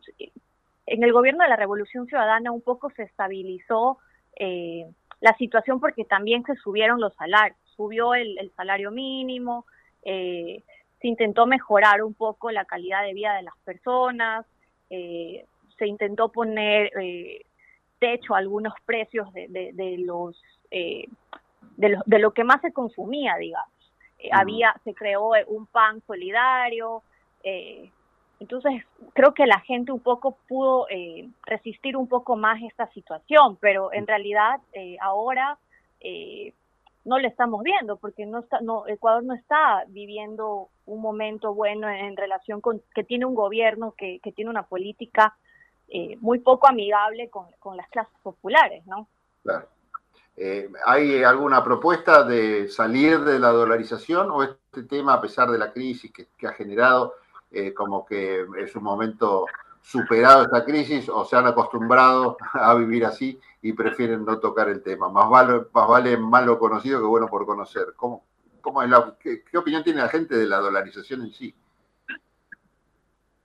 [0.85, 3.97] en el gobierno de la Revolución Ciudadana un poco se estabilizó
[4.39, 4.85] eh,
[5.19, 9.65] la situación porque también se subieron los salarios, subió el, salario mínimo,
[10.03, 10.63] eh,
[11.01, 14.45] se intentó mejorar un poco la calidad de vida de las personas,
[14.89, 15.45] eh,
[15.77, 17.41] se intentó poner eh,
[17.99, 22.73] techo a algunos precios de, de, de los de, lo, de lo que más se
[22.73, 23.76] consumía, digamos.
[24.19, 24.29] Eh.
[24.31, 27.03] Había, se creó eh, un pan solidario,
[27.43, 27.91] eh,
[28.39, 28.83] entonces
[29.13, 33.91] creo que la gente un poco pudo eh, resistir un poco más esta situación, pero
[33.91, 35.57] en realidad eh, ahora
[36.01, 36.53] eh,
[37.03, 41.89] no lo estamos viendo porque no está, no, Ecuador no está viviendo un momento bueno
[41.89, 45.35] en relación con que tiene un gobierno que, que tiene una política
[45.87, 49.07] eh, muy poco amigable con, con las clases populares, ¿no?
[49.41, 49.67] Claro.
[50.39, 55.57] Eh, ¿Hay alguna propuesta de salir de la dolarización o este tema, a pesar de
[55.57, 57.15] la crisis que, ha generado,
[57.49, 59.47] eh, como que es un momento
[59.81, 64.83] superado esta crisis o se han acostumbrado a vivir así y prefieren no tocar el
[64.83, 65.09] tema?
[65.09, 67.93] Más vale, más vale malo conocido que bueno por conocer.
[67.95, 68.23] ¿Cómo,
[69.19, 71.55] qué opinión tiene la gente de la dolarización en sí?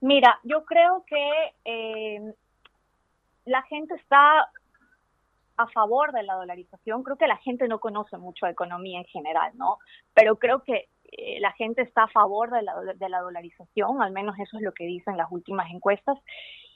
[0.01, 2.33] Mira, yo creo que eh,
[3.45, 4.51] la gente está
[5.57, 7.03] a favor de la dolarización.
[7.03, 9.77] Creo que la gente no conoce mucho de economía en general, ¿no?
[10.13, 14.11] Pero creo que eh, la gente está a favor de la, de la dolarización, al
[14.11, 16.17] menos eso es lo que dicen las últimas encuestas.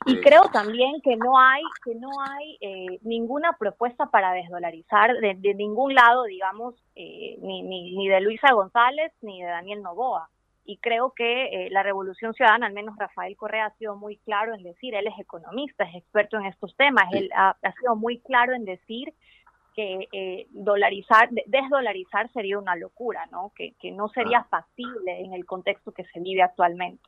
[0.06, 5.34] Y creo también que no hay que no hay eh, ninguna propuesta para desdolarizar de,
[5.36, 10.30] de ningún lado, digamos, eh, ni, ni, ni de Luisa González ni de Daniel Novoa.
[10.70, 14.54] Y creo que eh, la Revolución Ciudadana, al menos Rafael Correa, ha sido muy claro
[14.54, 18.20] en decir, él es economista, es experto en estos temas, él ha, ha sido muy
[18.20, 19.14] claro en decir
[19.74, 23.54] que eh, dolarizar, de- desdolarizar sería una locura, ¿no?
[23.56, 27.08] Que, que no sería factible en el contexto que se vive actualmente.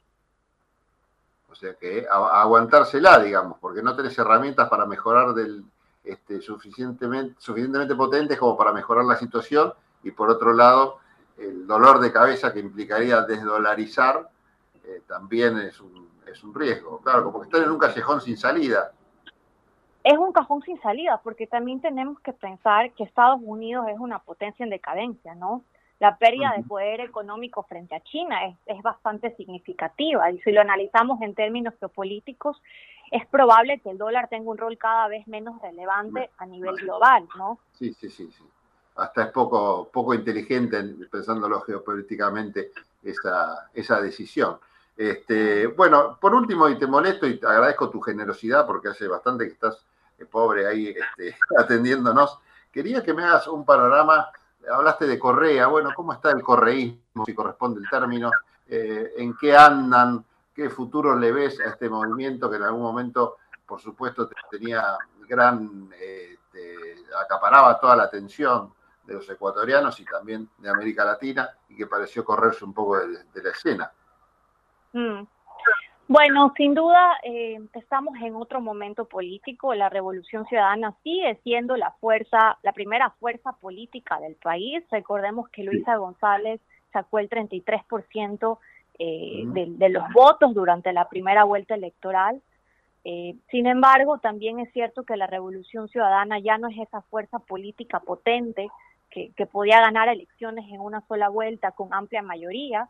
[1.51, 5.63] O sea que a- aguantársela, digamos, porque no tenés herramientas para mejorar del
[6.03, 9.73] este, suficientemente, suficientemente potentes como para mejorar la situación
[10.03, 10.99] y por otro lado
[11.39, 14.29] el dolor de cabeza que implicaría desdolarizar
[14.83, 16.99] eh, también es un, es un riesgo.
[16.99, 18.91] Claro, como que están en un callejón sin salida.
[20.03, 24.19] es un cajón sin salida, porque también tenemos que pensar que Estados Unidos es una
[24.19, 25.63] potencia en decadencia, ¿no?
[25.99, 30.61] La pérdida de poder económico frente a China es, es bastante significativa y si lo
[30.61, 32.61] analizamos en términos geopolíticos,
[33.11, 37.27] es probable que el dólar tenga un rol cada vez menos relevante a nivel global,
[37.37, 37.59] ¿no?
[37.73, 38.43] Sí, sí, sí, sí.
[38.99, 42.71] Hasta es poco, poco inteligente, en- pensándolo geopolíticamente,
[43.03, 44.57] esa, esa decisión.
[44.97, 49.45] Este, bueno, por último, y te molesto y te agradezco tu generosidad porque hace bastante
[49.47, 49.85] que estás
[50.17, 52.39] eh, pobre ahí este, atendiéndonos.
[52.71, 54.29] Quería que me hagas un panorama.
[54.71, 58.29] Hablaste de Correa, bueno, ¿cómo está el correísmo, si corresponde el término?
[58.67, 60.23] Eh, ¿En qué andan?
[60.53, 64.97] ¿Qué futuro le ves a este movimiento que en algún momento, por supuesto, te- tenía
[65.27, 68.73] gran, eh, este, acaparaba toda la atención
[69.09, 73.23] de los ecuatorianos y también de América Latina y que pareció correrse un poco de,
[73.33, 73.91] de la escena?
[74.93, 75.23] Mm.
[76.07, 79.75] Bueno, sin duda eh, estamos en otro momento político.
[79.75, 84.83] La Revolución Ciudadana sigue siendo la fuerza, la primera fuerza política del país.
[84.91, 86.61] Recordemos que Luisa González
[86.91, 88.57] sacó el 33%
[88.97, 92.41] eh, de, de los votos durante la primera vuelta electoral.
[93.03, 97.39] Eh, sin embargo, también es cierto que la Revolución Ciudadana ya no es esa fuerza
[97.39, 98.67] política potente
[99.09, 102.89] que, que podía ganar elecciones en una sola vuelta con amplia mayoría.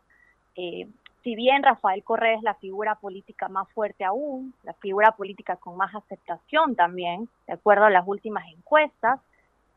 [0.56, 0.86] Eh,
[1.22, 5.76] si bien Rafael Correa es la figura política más fuerte aún, la figura política con
[5.76, 9.20] más aceptación también, de acuerdo a las últimas encuestas,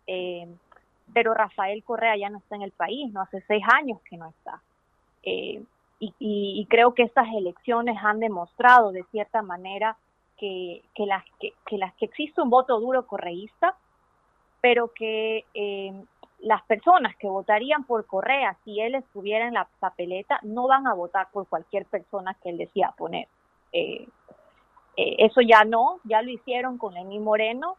[0.07, 0.47] eh,
[1.13, 4.27] pero Rafael Correa ya no está en el país, no hace seis años que no
[4.29, 4.61] está.
[5.23, 5.61] Eh,
[5.99, 9.97] y, y- y creo que estas elecciones han demostrado de cierta manera
[10.37, 13.75] que, que, las, que, que las que existe un voto duro correísta,
[14.61, 15.93] pero que eh,
[16.43, 20.93] las personas que votarían por Correa si él estuviera en la papeleta no van a
[20.93, 23.27] votar por cualquier persona que él decida poner.
[23.71, 24.07] Eh,
[24.97, 27.77] eh, eso ya no, ya lo hicieron con Lenín Moreno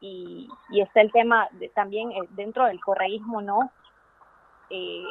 [0.00, 3.70] y, y está el tema de- también eh, dentro del correísmo, ¿no?
[4.70, 5.04] Eh,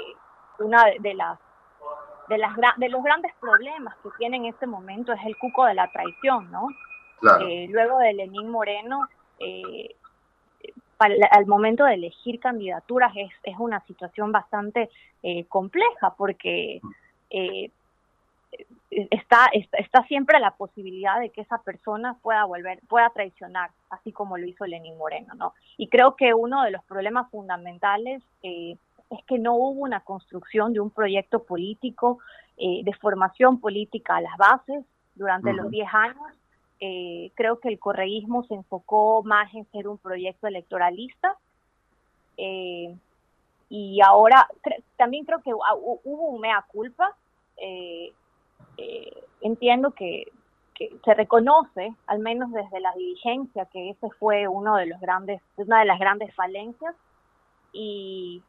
[0.59, 1.39] una de, de las
[2.30, 5.73] de las de los grandes problemas que tiene en este momento es el cuco de
[5.73, 6.67] la traición, ¿no?
[7.19, 7.47] Claro.
[7.47, 9.07] Eh, luego de Lenín Moreno,
[9.39, 9.95] eh,
[11.03, 14.89] para- al momento de elegir candidaturas es, es una situación bastante
[15.21, 16.81] eh, compleja porque
[17.30, 17.71] eh,
[18.89, 24.11] está, está está siempre la posibilidad de que esa persona pueda volver pueda traicionar así
[24.11, 28.77] como lo hizo Lenín Moreno no y creo que uno de los problemas fundamentales eh,
[29.09, 32.19] es que no hubo una construcción de un proyecto político
[32.57, 34.85] eh, de formación política a las bases
[35.15, 35.71] durante los Ujú.
[35.71, 36.43] 10 años
[36.79, 41.37] eh, creo que el correísmo se enfocó más en ser un proyecto electoralista
[42.37, 42.95] eh,
[43.69, 47.15] y ahora cre- también creo que hu- hu- hubo un mea culpa
[47.57, 48.11] eh,
[48.77, 50.25] eh, entiendo que,
[51.05, 55.79] se reconoce al menos desde la dirigencia que ese fue uno de los grandes una
[55.79, 56.93] de las grandes falencias
[57.71, 58.41] y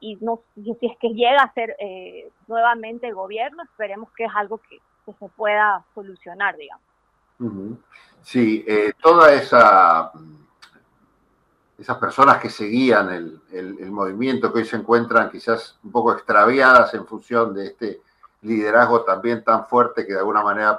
[0.00, 4.58] y no si es que llega a ser eh, nuevamente gobierno esperemos que es algo
[4.58, 4.78] que,
[5.18, 6.87] se pueda solucionar digamos.
[8.22, 10.12] Sí, eh, toda esa
[11.78, 16.92] esas personas que seguían el, el- movimiento que hoy se encuentran quizás un poco extraviadas
[16.94, 18.02] en función de este
[18.42, 20.78] liderazgo también tan fuerte que de alguna manera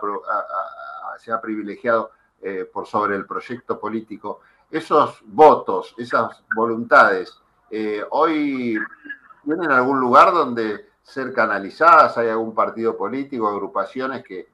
[1.17, 2.11] se ha privilegiado
[2.41, 4.41] eh, por sobre el proyecto político.
[4.71, 7.37] Esos votos, esas voluntades,
[7.71, 8.77] eh, hoy
[9.43, 14.47] tienen algún lugar donde ser canalizadas, hay algún partido político, agrupaciones que,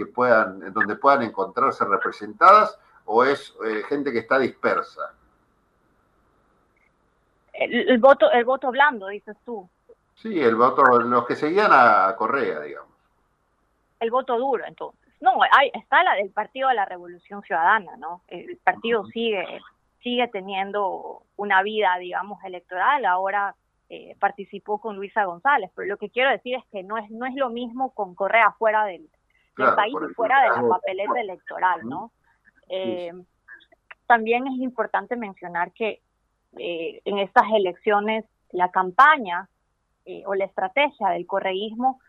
[0.00, 5.12] que puedan, en donde puedan encontrarse representadas, o es eh, gente que está dispersa.
[7.52, 9.68] el, el voto el voto blando dices tú.
[10.14, 12.90] Sí, el voto, los que seguían a Correa, digamos.
[14.00, 15.00] el voto duro entonces.
[15.20, 19.44] No hay está la del partido de la Revolución Ciudadana no el partido sigue
[20.02, 23.04] sigue teniendo una vida digamos electoral.
[23.04, 23.54] Ahora
[23.90, 27.26] eh, participó con Luisa González pero lo que quiero decir es que no es no
[27.26, 29.08] es lo mismo con Correa fuera del
[29.60, 32.12] Claro, país y fuera de la papeleta electoral, ¿no?
[32.68, 33.12] Eh,
[34.06, 36.00] también es importante mencionar que
[36.58, 39.48] eh, en estas elecciones la campaña
[40.04, 42.00] eh, o la estrategia del correísmo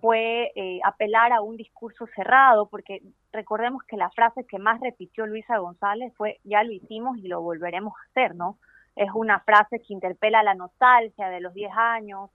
[0.00, 0.52] fue
[0.84, 3.02] apelar a un discurso cerrado, porque
[3.32, 7.40] recordemos que la frase que más repitió Luisa González fue ya lo hicimos y lo
[7.40, 8.58] volveremos a hacer, ¿no?
[8.94, 12.30] Es una frase que interpela la nostalgia de los 10 años,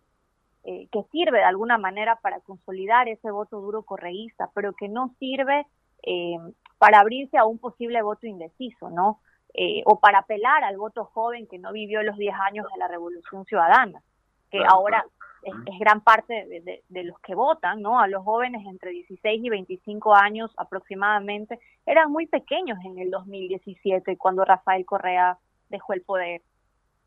[0.63, 5.15] eh, que sirve de alguna manera para consolidar ese voto duro correísta, pero que no
[5.19, 5.65] sirve
[6.03, 6.37] eh,
[6.77, 9.19] para abrirse a un posible voto indeciso, ¿no?
[9.53, 12.87] Eh, o para apelar al voto joven que no vivió los 10 años de la
[12.87, 14.01] Revolución Ciudadana,
[14.49, 15.05] que Claro, ahora
[15.43, 17.99] es, es gran parte de, de- de los que votan, ¿no?
[17.99, 24.17] A los jóvenes entre 16 y 25 años aproximadamente, eran muy pequeños en el 2017
[24.17, 25.37] cuando Rafael Correa
[25.69, 26.41] dejó el poder.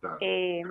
[0.01, 0.19] Claro.
[0.21, 0.63] Eh,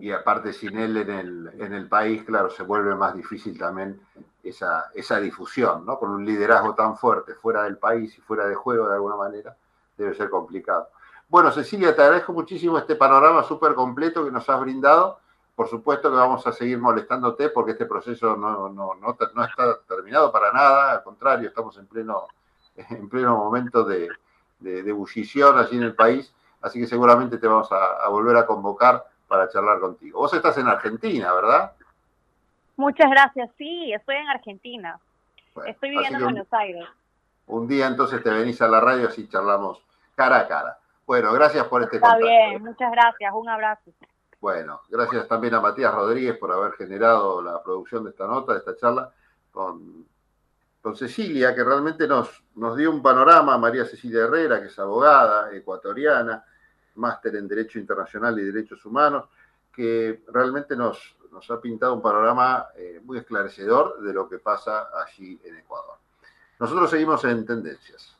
[0.00, 4.00] y aparte sin él en el, en el país, claro, se vuelve más difícil también
[4.42, 5.98] esa, esa difusión, ¿no?
[5.98, 9.54] Con un liderazgo tan fuerte fuera del país y fuera de juego de alguna manera,
[9.98, 10.88] debe ser complicado.
[11.28, 15.18] Bueno, Cecilia, te agradezco muchísimo este panorama súper completo que nos has brindado.
[15.54, 19.78] Por supuesto que vamos a seguir molestándote porque este proceso no, no, no, no está
[19.86, 22.24] terminado para nada, al contrario, estamos en pleno,
[22.76, 24.08] en pleno momento de,
[24.58, 26.32] de, de ebullición allí en el país,
[26.62, 30.18] así que seguramente te vamos a volver a convocar para charlar contigo.
[30.18, 31.72] Vos estás en Argentina, ¿verdad?
[32.74, 33.48] muchas gracias.
[33.56, 34.98] Sí, estoy en Argentina.
[35.54, 36.84] Bueno, Estoy viviendo en Buenos Aires.
[37.46, 39.80] Un día entonces te venís a la radio así charlamos
[40.16, 40.78] cara a cara.
[41.06, 42.26] Bueno, gracias por este Está contacto.
[42.26, 43.32] bien, muchas gracias.
[43.32, 43.92] Un abrazo.
[44.40, 48.58] Bueno, gracias también a Matías Rodríguez por haber generado la producción de esta nota, de
[48.58, 49.12] esta charla
[49.52, 50.06] con,
[50.82, 55.52] con Cecilia, que realmente nos, nos dio un panorama, María Cecilia Herrera, que es abogada
[55.54, 56.44] ecuatoriana,
[57.00, 59.28] máster en Derecho Internacional y Derechos Humanos,
[59.72, 64.88] que realmente nos, nos ha pintado un panorama eh, muy esclarecedor de lo que pasa
[65.04, 65.96] allí en Ecuador.
[66.58, 68.19] Nosotros seguimos en Tendencias.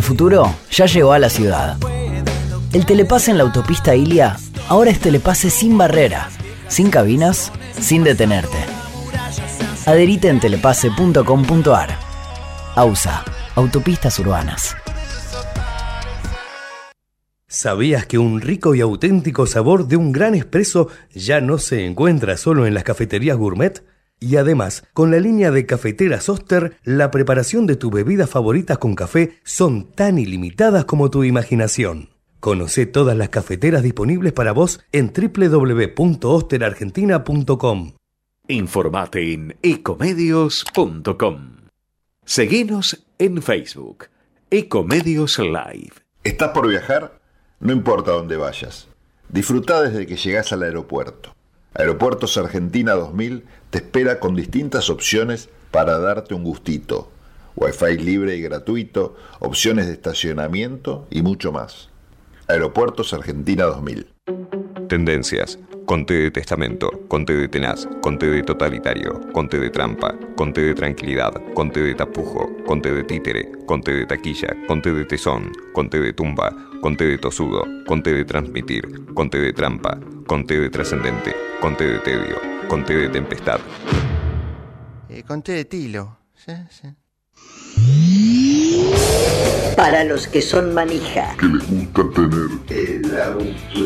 [0.00, 1.76] El futuro ya llegó a la ciudad.
[2.72, 6.30] El telepase en la autopista Ilia ahora es telepase sin barrera,
[6.68, 8.56] sin cabinas, sin detenerte.
[9.84, 11.98] Adherite en telepase.com.ar.
[12.76, 13.24] AUSA,
[13.56, 14.74] Autopistas Urbanas.
[17.46, 22.38] ¿Sabías que un rico y auténtico sabor de un gran espresso ya no se encuentra
[22.38, 23.84] solo en las cafeterías gourmet?
[24.20, 28.94] Y además, con la línea de cafeteras Oster, la preparación de tus bebidas favoritas con
[28.94, 32.10] café son tan ilimitadas como tu imaginación.
[32.38, 37.92] Conoce todas las cafeteras disponibles para vos en www.osterargentina.com.
[38.48, 41.60] Informate en ecomedios.com.
[42.24, 44.06] Seguinos en Facebook.
[44.50, 45.92] Ecomedios Live.
[46.24, 47.18] ¿Estás por viajar?
[47.60, 48.88] No importa dónde vayas.
[49.28, 51.34] Disfruta desde que llegas al aeropuerto.
[51.74, 57.10] Aeropuertos Argentina 2000 te espera con distintas opciones para darte un gustito.
[57.56, 61.88] Wi-Fi libre y gratuito, opciones de estacionamiento y mucho más.
[62.48, 64.06] Aeropuertos Argentina 2000.
[64.88, 65.58] Tendencias.
[65.86, 71.32] Conte de testamento, conte de tenaz, conte de totalitario, conte de trampa, conte de tranquilidad,
[71.52, 76.54] conte de tapujo, conte de títere, conte de taquilla, conte de tesón, conte de tumba,
[76.80, 79.98] conte de tosudo, conte de transmitir, conte de trampa,
[80.28, 83.58] conte de trascendente, conte de tedio, conte de tempestad.
[85.08, 86.18] Eh, conté de Tilo.
[86.36, 86.86] Sí, sí.
[89.76, 91.34] Para los que son manija.
[91.36, 93.80] que les gusta tener el auto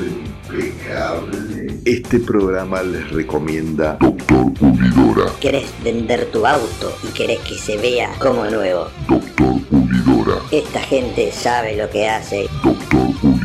[0.50, 1.80] impecable.
[1.86, 5.32] Este programa les recomienda Doctor Pulidora.
[5.40, 8.88] ¿Querés vender tu auto y querés que se vea como nuevo?
[9.08, 10.42] Doctor Pulidora.
[10.52, 12.50] Esta gente sabe lo que hace.
[12.62, 13.14] Doctor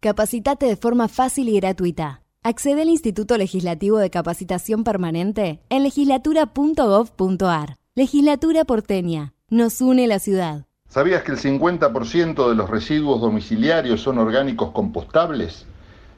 [0.00, 2.22] Capacitate de forma fácil y gratuita.
[2.44, 7.78] Accede al Instituto Legislativo de Capacitación Permanente en legislatura.gov.ar.
[7.96, 9.34] Legislatura porteña.
[9.50, 10.66] Nos une la ciudad.
[10.88, 15.66] ¿Sabías que el 50% de los residuos domiciliarios son orgánicos compostables?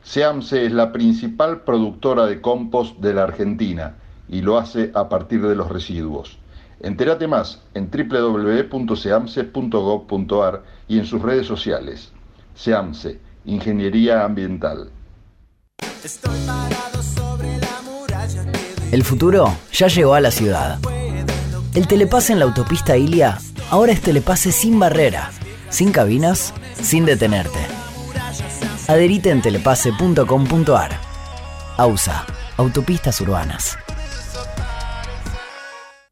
[0.02, 3.96] SEAMSE es la principal productora de compost de la Argentina
[4.28, 6.38] y lo hace a partir de los residuos.
[6.80, 12.12] Entérate más en www.seamse.gov.ar y en sus redes sociales.
[12.54, 14.90] SEAMSE, Ingeniería Ambiental.
[18.92, 20.78] El futuro ya llegó a la ciudad.
[21.74, 23.38] El telepase en la autopista Ilia
[23.70, 25.30] ahora es telepase sin barrera,
[25.68, 27.58] sin cabinas, sin detenerte.
[28.88, 30.90] Adherite en telepase.com.ar.
[31.76, 32.26] AUSA,
[32.56, 33.78] Autopistas Urbanas.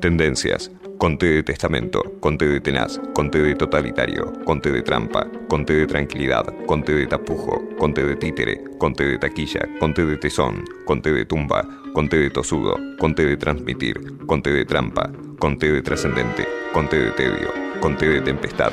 [0.00, 0.70] Tendencias.
[0.98, 6.46] Conté de testamento, conté de tenaz, conté de totalitario, conté de trampa, conté de tranquilidad,
[6.66, 11.62] conté de tapujo, conté de títere, conté de taquilla, conté de tesón, conté de tumba,
[11.92, 13.96] conté de tosudo, conté de transmitir,
[14.26, 18.72] conté de trampa, conté de trascendente, conté de tedio, conté de tempestad.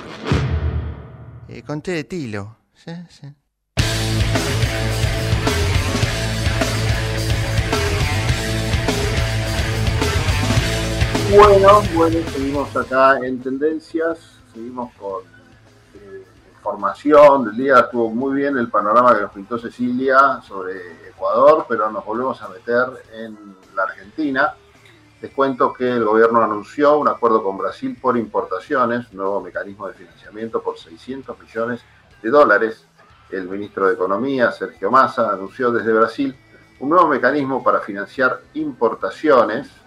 [1.49, 2.55] Eh, conté de tilo.
[2.73, 3.42] Sí, sí.
[11.35, 14.19] Bueno, bueno, seguimos acá en Tendencias,
[14.53, 15.23] seguimos con
[15.95, 16.23] eh,
[16.57, 17.79] información del día.
[17.79, 22.49] Estuvo muy bien el panorama que nos pintó Cecilia sobre Ecuador, pero nos volvemos a
[22.49, 22.85] meter
[23.15, 23.35] en
[23.75, 24.53] la Argentina.
[25.21, 29.87] Les cuento que el gobierno anunció un acuerdo con Brasil por importaciones, un nuevo mecanismo
[29.87, 31.81] de financiamiento por 600 millones
[32.21, 32.85] de dólares.
[33.31, 36.35] El ministro de Economía, Sergio Massa, anunció desde Brasil
[36.79, 39.82] un nuevo mecanismo para financiar importaciones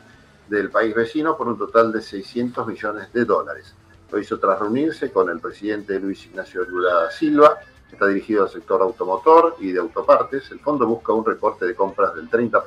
[0.48, 3.74] del país vecino por un total de 600 millones de dólares.
[4.10, 7.58] Lo hizo tras reunirse con el presidente Luis Ignacio Lula da Silva,
[7.88, 10.50] que está dirigido al sector automotor y de autopartes.
[10.50, 12.62] El fondo busca un recorte de compras del 30%.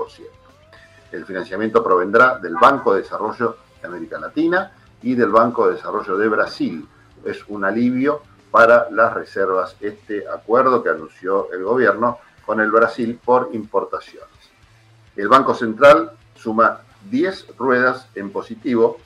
[1.11, 6.17] El financiamiento provendrá del Banco de Desarrollo de América Latina y del Banco de Desarrollo
[6.17, 6.87] de Brasil.
[7.23, 13.19] Es un alivio para las reservas este acuerdo que anunció el gobierno con el Brasil
[13.23, 14.29] por importaciones.
[15.15, 18.97] El Banco Central suma 10 ruedas en positivo,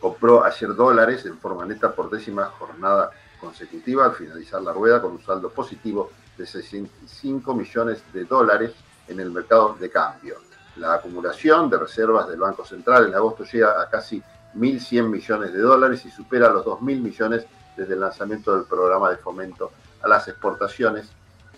[0.00, 3.10] compró ayer dólares en forma neta por décima jornada
[3.40, 8.72] consecutiva al finalizar la rueda con un saldo positivo de 65 millones de dólares
[9.08, 10.36] en el mercado de cambio.
[10.76, 14.22] La acumulación de reservas del Banco Central en agosto llega a casi
[14.54, 17.46] 1.100 millones de dólares y supera los 2.000 millones
[17.76, 19.72] desde el lanzamiento del programa de fomento
[20.02, 21.08] a las exportaciones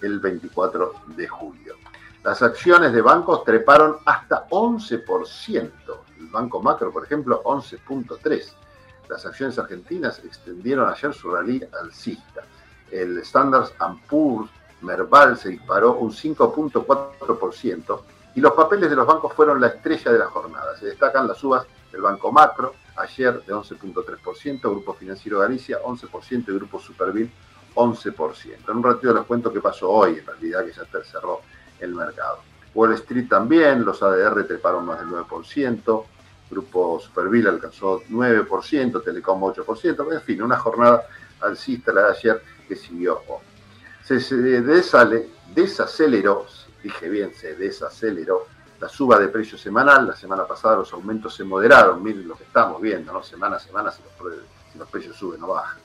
[0.00, 1.74] el 24 de julio.
[2.22, 5.70] Las acciones de bancos treparon hasta 11%.
[6.18, 8.52] El Banco Macro, por ejemplo, 11.3%.
[9.08, 12.42] Las acciones argentinas extendieron ayer su rally alcista.
[12.90, 13.70] El Standard
[14.08, 14.50] Poor's
[14.82, 18.00] Merval se disparó un 5.4%
[18.34, 20.76] y los papeles de los bancos fueron la estrella de la jornada.
[20.76, 26.52] Se destacan las subas del Banco Macro, ayer de 11.3%, Grupo Financiero Galicia 11% y
[26.52, 27.32] Grupo Supervil
[27.74, 28.68] 11%.
[28.68, 31.40] En un ratito les cuento qué pasó hoy, en realidad que ya cerró
[31.80, 32.38] el mercado.
[32.74, 36.04] Wall Street también, los ADR treparon más del 9%,
[36.50, 41.04] Grupo Superville alcanzó 9%, Telecom 8%, en fin, una jornada
[41.40, 43.20] alcista la de ayer que siguió.
[44.04, 46.46] Se, se desale- desaceleró,
[46.82, 48.46] dije bien, se desaceleró
[48.80, 50.06] la suba de precios semanal.
[50.06, 53.22] La semana pasada los aumentos se moderaron, miren lo que estamos viendo, ¿no?
[53.22, 54.00] Semana a semana si
[54.78, 55.78] los precios suben o bajan.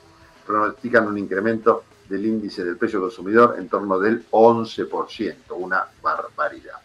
[0.46, 6.80] Pronostican un incremento del índice del precio consumidor en torno del 11%, una barbaridad.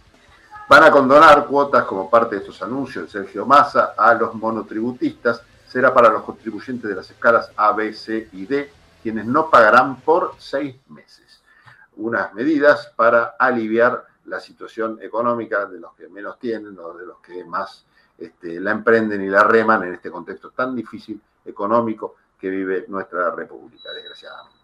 [0.68, 5.42] Van a condonar cuotas como parte de estos anuncios de Sergio Massa a los monotributistas.
[5.68, 8.72] Será para los contribuyentes de las escalas A, B, C y D,
[9.04, 11.42] quienes no pagarán por seis meses.
[11.98, 17.18] Unas medidas para aliviar la situación económica de los que menos tienen o de los
[17.20, 17.86] que más
[18.18, 23.32] este, la emprenden y la reman en este contexto tan difícil económico que vive nuestra
[23.32, 24.61] república, desgraciadamente.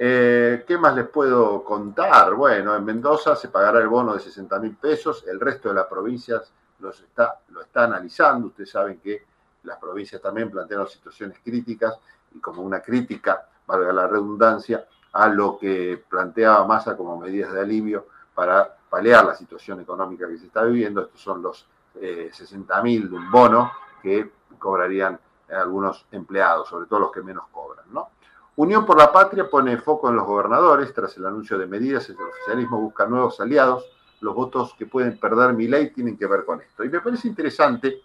[0.00, 2.32] Eh, ¿Qué más les puedo contar?
[2.34, 5.86] Bueno, en Mendoza se pagará el bono de 60 mil pesos, el resto de las
[5.86, 8.46] provincias lo está analizando.
[8.46, 9.26] Ustedes saben que
[9.64, 11.98] las provincias también plantearon situaciones críticas
[12.34, 17.60] y como una crítica, valga la redundancia, a lo que planteaba Massa como medidas de
[17.60, 21.02] alivio para paliar la situación económica que se está viviendo.
[21.02, 21.66] Estos son los
[21.96, 23.72] eh, 60 mil de un bono
[24.02, 25.18] que cobrarían
[25.50, 28.10] algunos empleados, sobre todo los que menos cobran, ¿no?
[28.58, 30.92] Unión por la Patria pone foco en los gobernadores.
[30.92, 33.86] Tras el anuncio de medidas, el oficialismo busca nuevos aliados.
[34.20, 36.82] Los votos que pueden perder mi ley tienen que ver con esto.
[36.82, 38.02] Y me parece interesante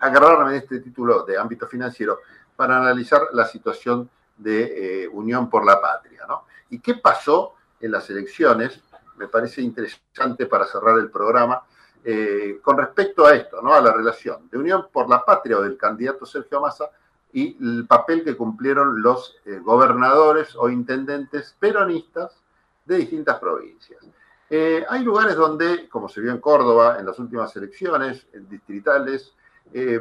[0.00, 2.18] agarrarme de este título de ámbito financiero
[2.56, 6.24] para analizar la situación de eh, Unión por la Patria.
[6.26, 6.46] ¿no?
[6.70, 8.82] ¿Y qué pasó en las elecciones?
[9.16, 11.62] Me parece interesante para cerrar el programa.
[12.04, 13.74] eh, con respecto a esto, ¿no?
[13.74, 16.90] a la relación de Unión por la Patria o del candidato Sergio Massa
[17.32, 22.40] y el papel que cumplieron los eh, gobernadores o intendentes peronistas
[22.84, 24.02] de distintas provincias.
[24.48, 29.34] Eh, hay lugares donde, como se vio en Córdoba en las últimas elecciones distritales,
[29.74, 30.00] eh,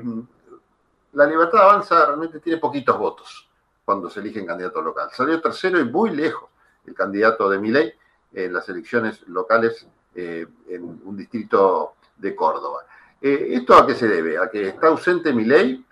[1.13, 3.49] la libertad avanza realmente tiene poquitos votos
[3.83, 5.09] cuando se eligen candidato local.
[5.11, 6.49] Salió tercero y muy lejos
[6.85, 7.93] el candidato de Milei
[8.33, 12.85] en las elecciones locales en un distrito de Córdoba.
[13.21, 14.37] ¿Esto a qué se debe?
[14.37, 15.85] ¿A que está ausente Milei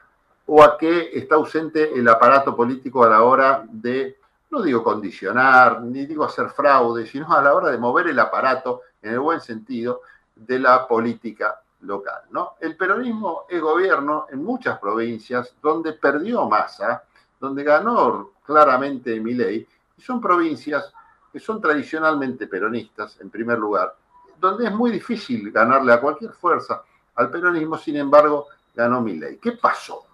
[0.47, 4.17] o a que está ausente el aparato político a la hora de,
[4.51, 8.81] no digo condicionar, ni digo hacer fraude, sino a la hora de mover el aparato,
[9.01, 10.01] en el buen sentido,
[10.35, 12.21] de la política local?
[12.31, 12.53] ¿no?
[12.59, 17.03] El peronismo es gobierno en muchas provincias donde perdió masa,
[17.39, 19.67] donde ganó claramente Milei,
[19.97, 20.93] y son provincias
[21.31, 23.95] que son tradicionalmente peronistas, en primer lugar,
[24.39, 26.83] donde es muy difícil ganarle a cualquier fuerza
[27.15, 29.37] al peronismo, sin embargo, ganó Milei.
[29.37, 30.05] ¿Qué pasó?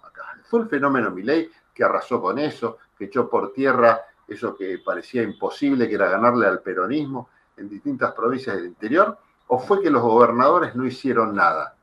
[0.51, 5.23] ¿Fue el fenómeno Milei que arrasó con eso, que echó por tierra eso que parecía
[5.23, 9.17] imposible, que era ganarle al peronismo en distintas provincias del interior?
[9.47, 11.73] ¿O fue que los gobernadores no hicieron nada?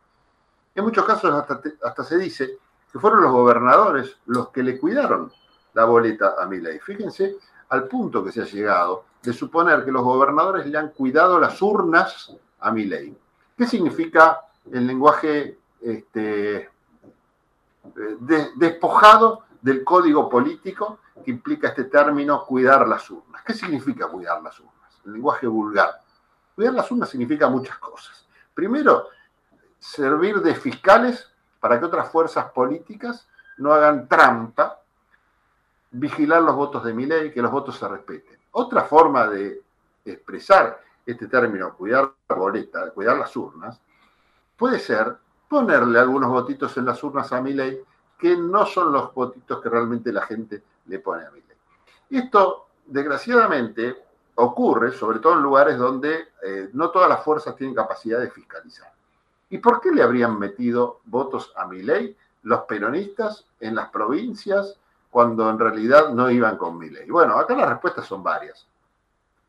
[0.74, 1.32] En muchos casos
[1.82, 2.58] hasta, se dice
[2.92, 5.32] que fueron los gobernadores los que le cuidaron
[5.72, 6.78] la boleta a Milei.
[6.78, 7.36] Fíjense
[7.70, 11.62] al punto que se ha llegado de suponer que los gobernadores le han cuidado las
[11.62, 13.16] urnas a Milei.
[13.56, 16.68] ¿Qué significa el lenguaje este,
[17.94, 23.42] de- despojado del código político que implica este término cuidar las urnas?
[23.44, 25.00] ¿Qué significa cuidar las urnas?
[25.04, 26.00] El lenguaje vulgar.
[26.54, 28.26] Cuidar las urnas significa muchas cosas.
[28.54, 29.08] Primero,
[29.78, 33.28] servir de fiscales para que otras fuerzas políticas
[33.58, 34.80] no hagan trampa,
[35.90, 38.38] vigilar los votos de mi ley, que los votos se respeten.
[38.52, 39.62] Otra forma de
[40.04, 43.80] expresar este término, cuidar la boleta, cuidar las urnas,
[44.56, 45.16] puede ser
[45.48, 47.80] ponerle algunos votitos en las urnas a mi ley
[48.18, 51.56] que no son los votitos que realmente la gente le pone a mi ley.
[52.10, 53.96] Y esto, desgraciadamente,
[54.34, 58.92] ocurre sobre todo en lugares donde eh, no todas las fuerzas tienen capacidad de fiscalizar.
[59.50, 64.78] ¿Y por qué le habrían metido votos a mi ley los peronistas en las provincias
[65.10, 67.08] cuando en realidad no iban con mi ley?
[67.08, 68.66] Bueno, acá las respuestas son varias.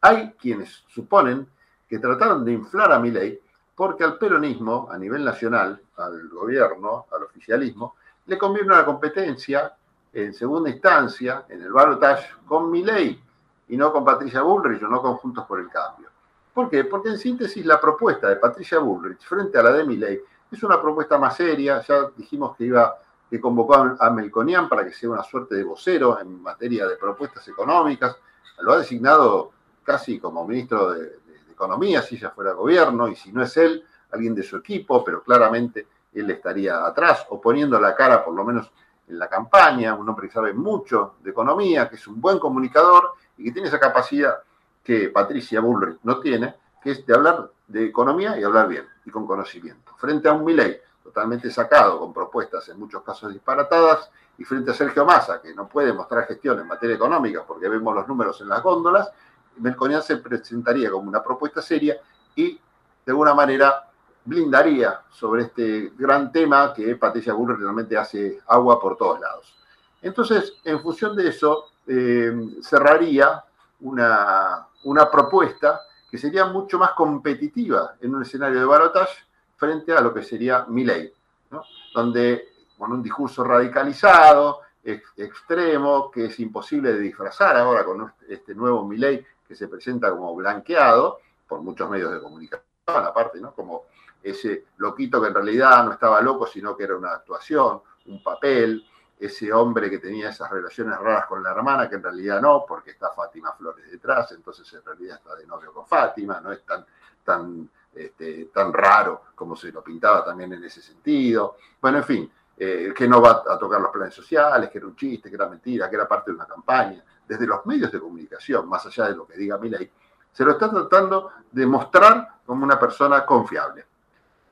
[0.02, 1.48] Hay quienes suponen
[1.88, 3.40] que trataron de inflar a mi ley
[3.80, 7.96] porque al peronismo, a nivel nacional, al gobierno, al oficialismo,
[8.26, 9.74] le conviene una competencia
[10.12, 13.24] en segunda instancia, en el balotaje, con mi ley
[13.70, 16.10] y no con Patricia Bullrich o no con Juntos por el Cambio.
[16.54, 16.84] ¿Por qué?
[16.84, 20.20] Porque en síntesis la propuesta de Patricia Bullrich frente a la de Milei
[20.52, 21.82] es una propuesta más seria.
[21.88, 22.98] Ya dijimos que iba
[23.30, 27.48] que convocó a Melconian para que sea una suerte de vocero en materia de propuestas
[27.48, 28.18] económicas.
[28.60, 29.54] Lo ha designado
[29.86, 31.19] casi como ministro de
[31.60, 35.22] Economía, si ya fuera gobierno, y si no es él, alguien de su equipo, pero
[35.22, 38.72] claramente él estaría atrás, o poniendo la cara por lo menos
[39.10, 43.12] en la campaña, un hombre que sabe mucho de economía, que es un buen comunicador
[43.38, 44.36] y que tiene esa capacidad
[44.82, 49.12] que Patricia Bullrich no tiene, que es de hablar de economía y hablar bien y
[49.12, 49.92] con conocimiento.
[49.98, 54.74] Frente a un Milei totalmente sacado, con propuestas en muchos casos disparatadas, y frente a
[54.74, 58.48] Sergio Massa, que no puede mostrar gestión en materia económica porque vemos los números en
[58.48, 59.12] las góndolas,
[59.60, 61.98] Melconian se presentaría como una propuesta seria
[62.36, 63.86] y de alguna manera
[64.26, 69.56] blindaría sobre este gran tema que Patricia Bullrich realmente hace agua por todos lados.
[70.02, 72.32] Entonces, en función de eso, eh,
[72.62, 73.44] cerraría
[73.82, 79.26] una, una propuesta que sería mucho más competitiva en un escenario de balotage
[79.58, 81.64] frente a lo que sería ¿no?
[81.94, 88.56] donde con un discurso radicalizado, ex- extremo, que es imposible de disfrazar ahora con este
[88.56, 93.52] nuevo Milei que se presenta como blanqueado por muchos medios de comunicación, aparte, ¿no?
[93.52, 93.86] como
[94.22, 98.86] ese loquito que en realidad no estaba loco, sino que era una actuación, un papel,
[99.20, 102.92] ese hombre que tenía esas relaciones raras con la hermana, que en realidad no, porque
[102.92, 106.86] está Fátima Flores detrás, entonces en realidad está de novio con Fátima, no es tan,
[107.24, 111.58] tan, este, tan raro como se lo pintaba también en ese sentido.
[111.82, 114.96] Bueno, en fin, eh, que no va a tocar los planes sociales, que era un
[114.96, 117.04] chiste, que era mentira, que era parte de una campaña.
[117.30, 119.92] Desde los medios de comunicación, más allá de lo que diga Milei,
[120.32, 123.86] se lo está tratando de mostrar como una persona confiable.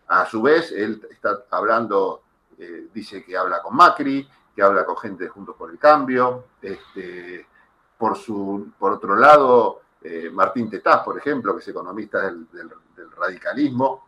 [0.10, 2.22] A su vez, él está hablando,
[2.56, 6.46] eh, dice que habla con Macri, que habla con gente de Juntos por el Cambio.
[6.62, 7.48] Este,
[7.98, 12.48] por, su, por otro lado, eh, Martín Tetaz, por ejemplo, que es economista del,
[13.18, 14.08] radicalismo,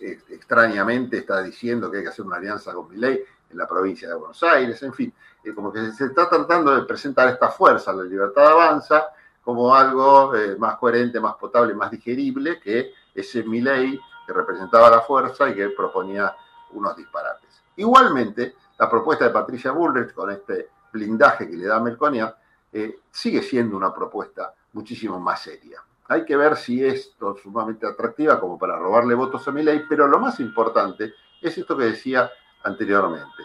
[0.00, 4.08] eh, extrañamente está diciendo que hay que hacer una alianza con Milei en la provincia
[4.08, 5.12] de Buenos Aires, en fin,
[5.52, 9.08] como que se está tratando de presentar esta fuerza, la libertad avanza,
[9.42, 15.00] como algo eh, más coherente, más potable, más digerible que ese Milei que representaba la
[15.00, 16.34] fuerza y que proponía
[16.72, 17.62] unos disparates.
[17.76, 22.32] Igualmente, la propuesta de Patricia Bullrich con este blindaje que le da Melconian
[22.72, 25.80] eh, sigue siendo una propuesta muchísimo más seria.
[26.08, 30.08] Hay que ver si es to- sumamente atractiva como para robarle votos a Milei, pero
[30.08, 31.12] lo más importante
[31.42, 32.30] es esto que decía
[32.62, 33.42] anteriormente,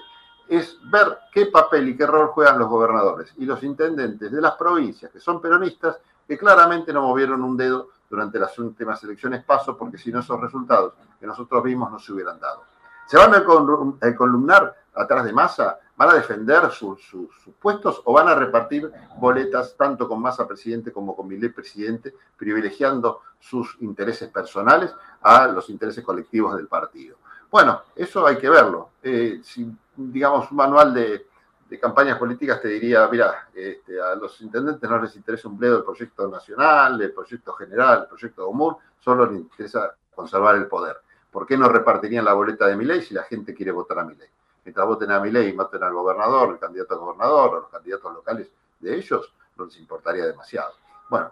[0.49, 4.53] es ver qué papel y qué rol juegan los gobernadores y los intendentes de las
[4.55, 9.77] provincias que son peronistas que claramente no movieron un dedo durante las últimas elecciones paso,
[9.77, 12.63] porque si no esos resultados que nosotros vimos no se hubieran dado.
[13.07, 15.79] ¿Se van a colum- a columnar atrás de Massa?
[15.95, 20.91] ¿Van a defender sus, sus- puestos o van a repartir boletas tanto con Massa presidente
[20.91, 27.17] como con Milei presidente, privilegiando sus intereses personales a los intereses colectivos del partido?
[27.51, 28.89] Bueno, eso hay que verlo.
[29.01, 29.69] Eh, si,
[29.99, 31.27] digamos, un manual de,
[31.69, 35.75] de campañas políticas te diría, mira, este, a los intendentes no les interesa un bledo
[35.75, 40.97] del proyecto nacional, del proyecto general, del proyecto común, solo les interesa conservar el poder.
[41.31, 44.27] ¿Por qué no repartirían la boleta de Milei si la gente quiere votar a Milei?
[44.65, 48.13] Mientras voten a Milei y maten al gobernador, el candidato a gobernador, o los candidatos
[48.13, 50.73] locales de ellos, no les importaría demasiado.
[51.09, 51.31] Bueno,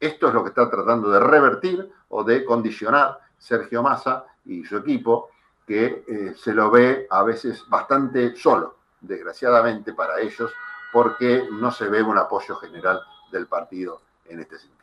[0.00, 4.76] esto es lo que está tratando de revertir o de condicionar Sergio Massa y su
[4.76, 5.30] equipo,
[5.66, 10.52] que eh, se lo ve a veces bastante solo, desgraciadamente para ellos,
[10.92, 13.00] porque no se ve un apoyo general
[13.32, 14.76] del partido en este sentido.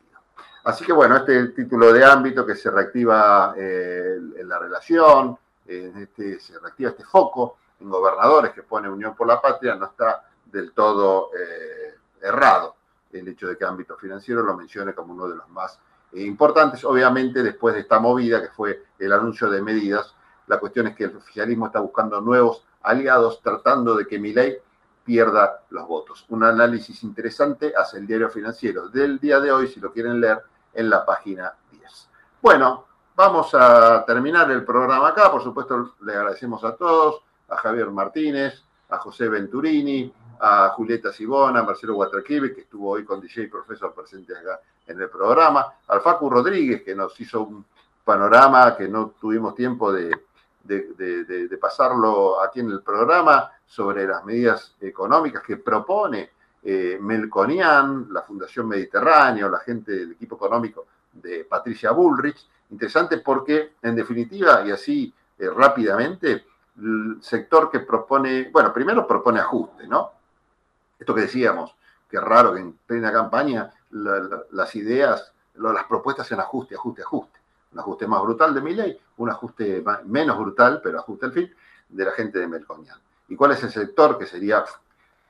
[0.64, 5.92] Así que bueno, este título de ámbito que se reactiva eh, en la relación, eh,
[5.96, 10.24] este, se reactiva este foco en gobernadores que pone Unión por la Patria, no está
[10.44, 12.76] del todo eh, errado
[13.18, 15.78] el hecho de que ámbito financiero lo mencione como uno de los más
[16.12, 20.14] eh, importantes, obviamente después de esta movida que fue el anuncio de medidas,
[20.46, 24.58] la cuestión es que el oficialismo está buscando nuevos aliados tratando de que Milei
[25.04, 26.24] pierda los votos.
[26.28, 30.42] Un análisis interesante hace el diario financiero del día de hoy, si lo quieren leer,
[30.72, 32.08] en la página 10.
[32.42, 35.30] Bueno, vamos a terminar el programa acá.
[35.30, 41.60] Por supuesto, le agradecemos a todos, a Javier Martínez, a José Venturini, a Julieta Sibona,
[41.60, 46.00] a Marcelo Guatraquive, que estuvo hoy con DJ Profesor presente acá en el programa, al
[46.00, 47.64] Facu Rodríguez, que nos hizo un
[48.04, 50.10] panorama que no tuvimos tiempo de,
[50.64, 56.30] de, de- de- de pasarlo aquí en el programa sobre las medidas económicas que propone
[56.62, 62.46] eh, Melconian, la Fundación Mediterráneo, la gente del equipo económico de Patricia Bullrich.
[62.70, 66.44] Interesante porque, en definitiva, y así eh, rápidamente,
[66.80, 70.10] el sector que propone, bueno, primero propone ajuste, ¿no?
[70.98, 71.74] Esto que decíamos,
[72.08, 77.02] que raro que en plena campaña la- la- las ideas, las propuestas en ajuste, ajuste,
[77.02, 77.33] ajuste.
[77.74, 81.52] Un ajuste más brutal de mi ley, un ajuste menos brutal, pero ajuste al fin,
[81.88, 82.96] de la gente de Melconian.
[83.28, 84.64] ¿Y cuál es el sector que sería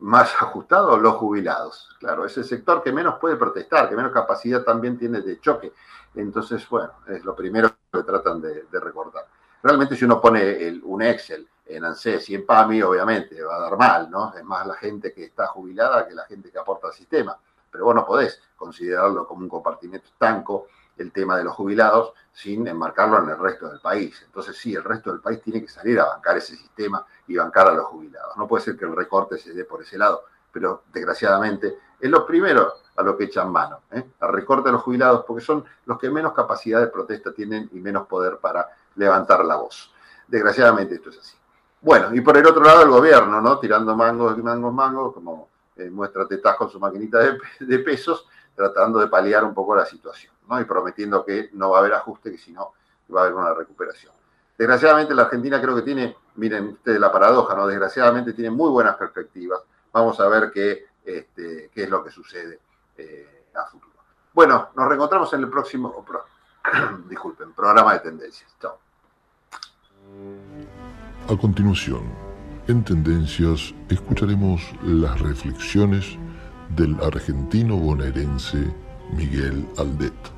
[0.01, 0.99] más ajustado?
[0.99, 1.97] Los jubilados.
[1.99, 5.73] Claro, es el sector que menos puede protestar, que menos capacidad también tiene de choque.
[6.15, 9.27] Entonces, bueno, es lo primero que tratan de, recordar.
[9.62, 13.79] Realmente si uno pone un Excel en ANSES y en PAMI, obviamente va a dar
[13.79, 14.35] mal, ¿no?
[14.35, 17.39] Es más la gente que está jubilada que la gente que aporta al sistema.
[17.71, 20.66] Pero vos no podés considerarlo como un compartimiento estanco
[20.97, 24.21] el tema de los jubilados sin enmarcarlo en el resto del país.
[24.27, 27.69] Entonces sí, el resto del país tiene que salir a bancar ese sistema y bancar
[27.69, 28.37] a los jubilados.
[28.37, 32.27] No puede ser que el recorte se dé por ese lado, pero desgraciadamente es lo
[32.27, 34.05] primero a lo que echan mano, ¿eh?
[34.21, 37.81] al recorte de los jubilados, porque son los que menos capacidad de protesta tienen y
[37.81, 39.93] menos poder para levantar la voz.
[40.29, 41.37] Desgraciadamente esto es así.
[41.81, 43.59] Bueno, y por el otro lado el gobierno, ¿no?
[43.59, 47.19] Tirando mangos, mangos, mangos, como eh, muestra tetas con su maquinita
[47.61, 51.81] de pesos, tratando de paliar un poco la situación, Y prometiendo que no va a
[51.81, 52.73] haber ajuste, que si no
[53.15, 54.12] va a haber una recuperación.
[54.57, 57.66] Desgraciadamente la Argentina creo que tiene, miren ustedes la paradoja, ¿no?
[57.66, 59.61] Desgraciadamente tiene muy buenas perspectivas.
[59.93, 62.61] Vamos a ver qué, este, qué es lo que sucede
[62.97, 63.95] eh, a futuro.
[64.33, 66.05] Bueno, nos reencontramos en el próximo,
[67.09, 68.55] disculpen, programa de tendencias.
[68.61, 68.79] Chao.
[71.29, 72.03] A continuación,
[72.69, 76.19] en Tendencias, escucharemos las reflexiones
[76.77, 78.75] del argentino bonaerense
[79.12, 80.34] Miguel Aldet.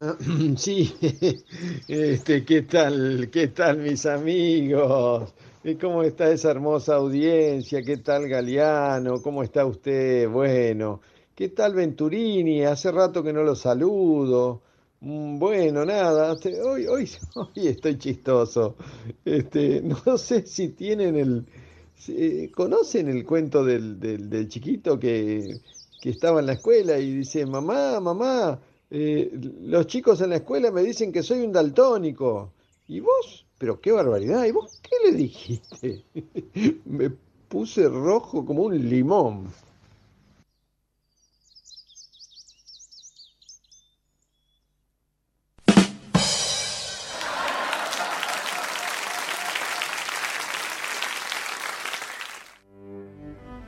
[0.56, 0.94] Sí,
[1.88, 3.28] este, ¿qué tal?
[3.30, 5.34] ¿Qué tal mis amigos?
[5.62, 7.84] ¿Y ¿Cómo está esa hermosa audiencia?
[7.84, 9.20] ¿Qué tal Galeano?
[9.22, 10.28] ¿Cómo está usted?
[10.28, 11.00] Bueno,
[11.34, 12.62] ¿qué tal Venturini?
[12.64, 14.62] Hace rato que no lo saludo.
[15.00, 18.76] Mm, Bueno, nada, este, hoy, hoy, hoy estoy chistoso.
[19.24, 21.46] Este, no sé si tienen el,
[21.94, 25.60] si- ¿conocen el cuento del, del, del chiquito que,
[26.00, 28.60] que estaba en la escuela y dice, mamá, mamá,
[28.90, 29.30] eh,
[29.62, 32.52] los chicos en la escuela me dicen que soy un daltónico.
[32.88, 33.46] ¿Y vos?
[33.58, 34.44] Pero qué barbaridad.
[34.44, 36.04] ¿Y vos qué le dijiste?
[36.84, 37.10] Me
[37.48, 39.48] puse rojo como un limón.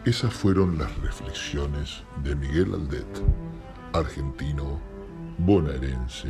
[0.04, 3.06] Esas fueron las reflexiones de Miguel Aldet,
[3.92, 4.91] argentino
[5.44, 6.28] bonaerense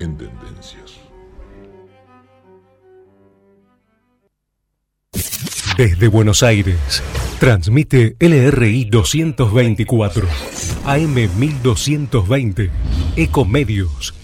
[0.00, 1.00] en Tendencias.
[5.76, 7.02] Desde Buenos Aires,
[7.40, 10.28] Transmite LRI 224,
[10.84, 12.70] AM 1220,
[13.16, 14.14] Ecomedios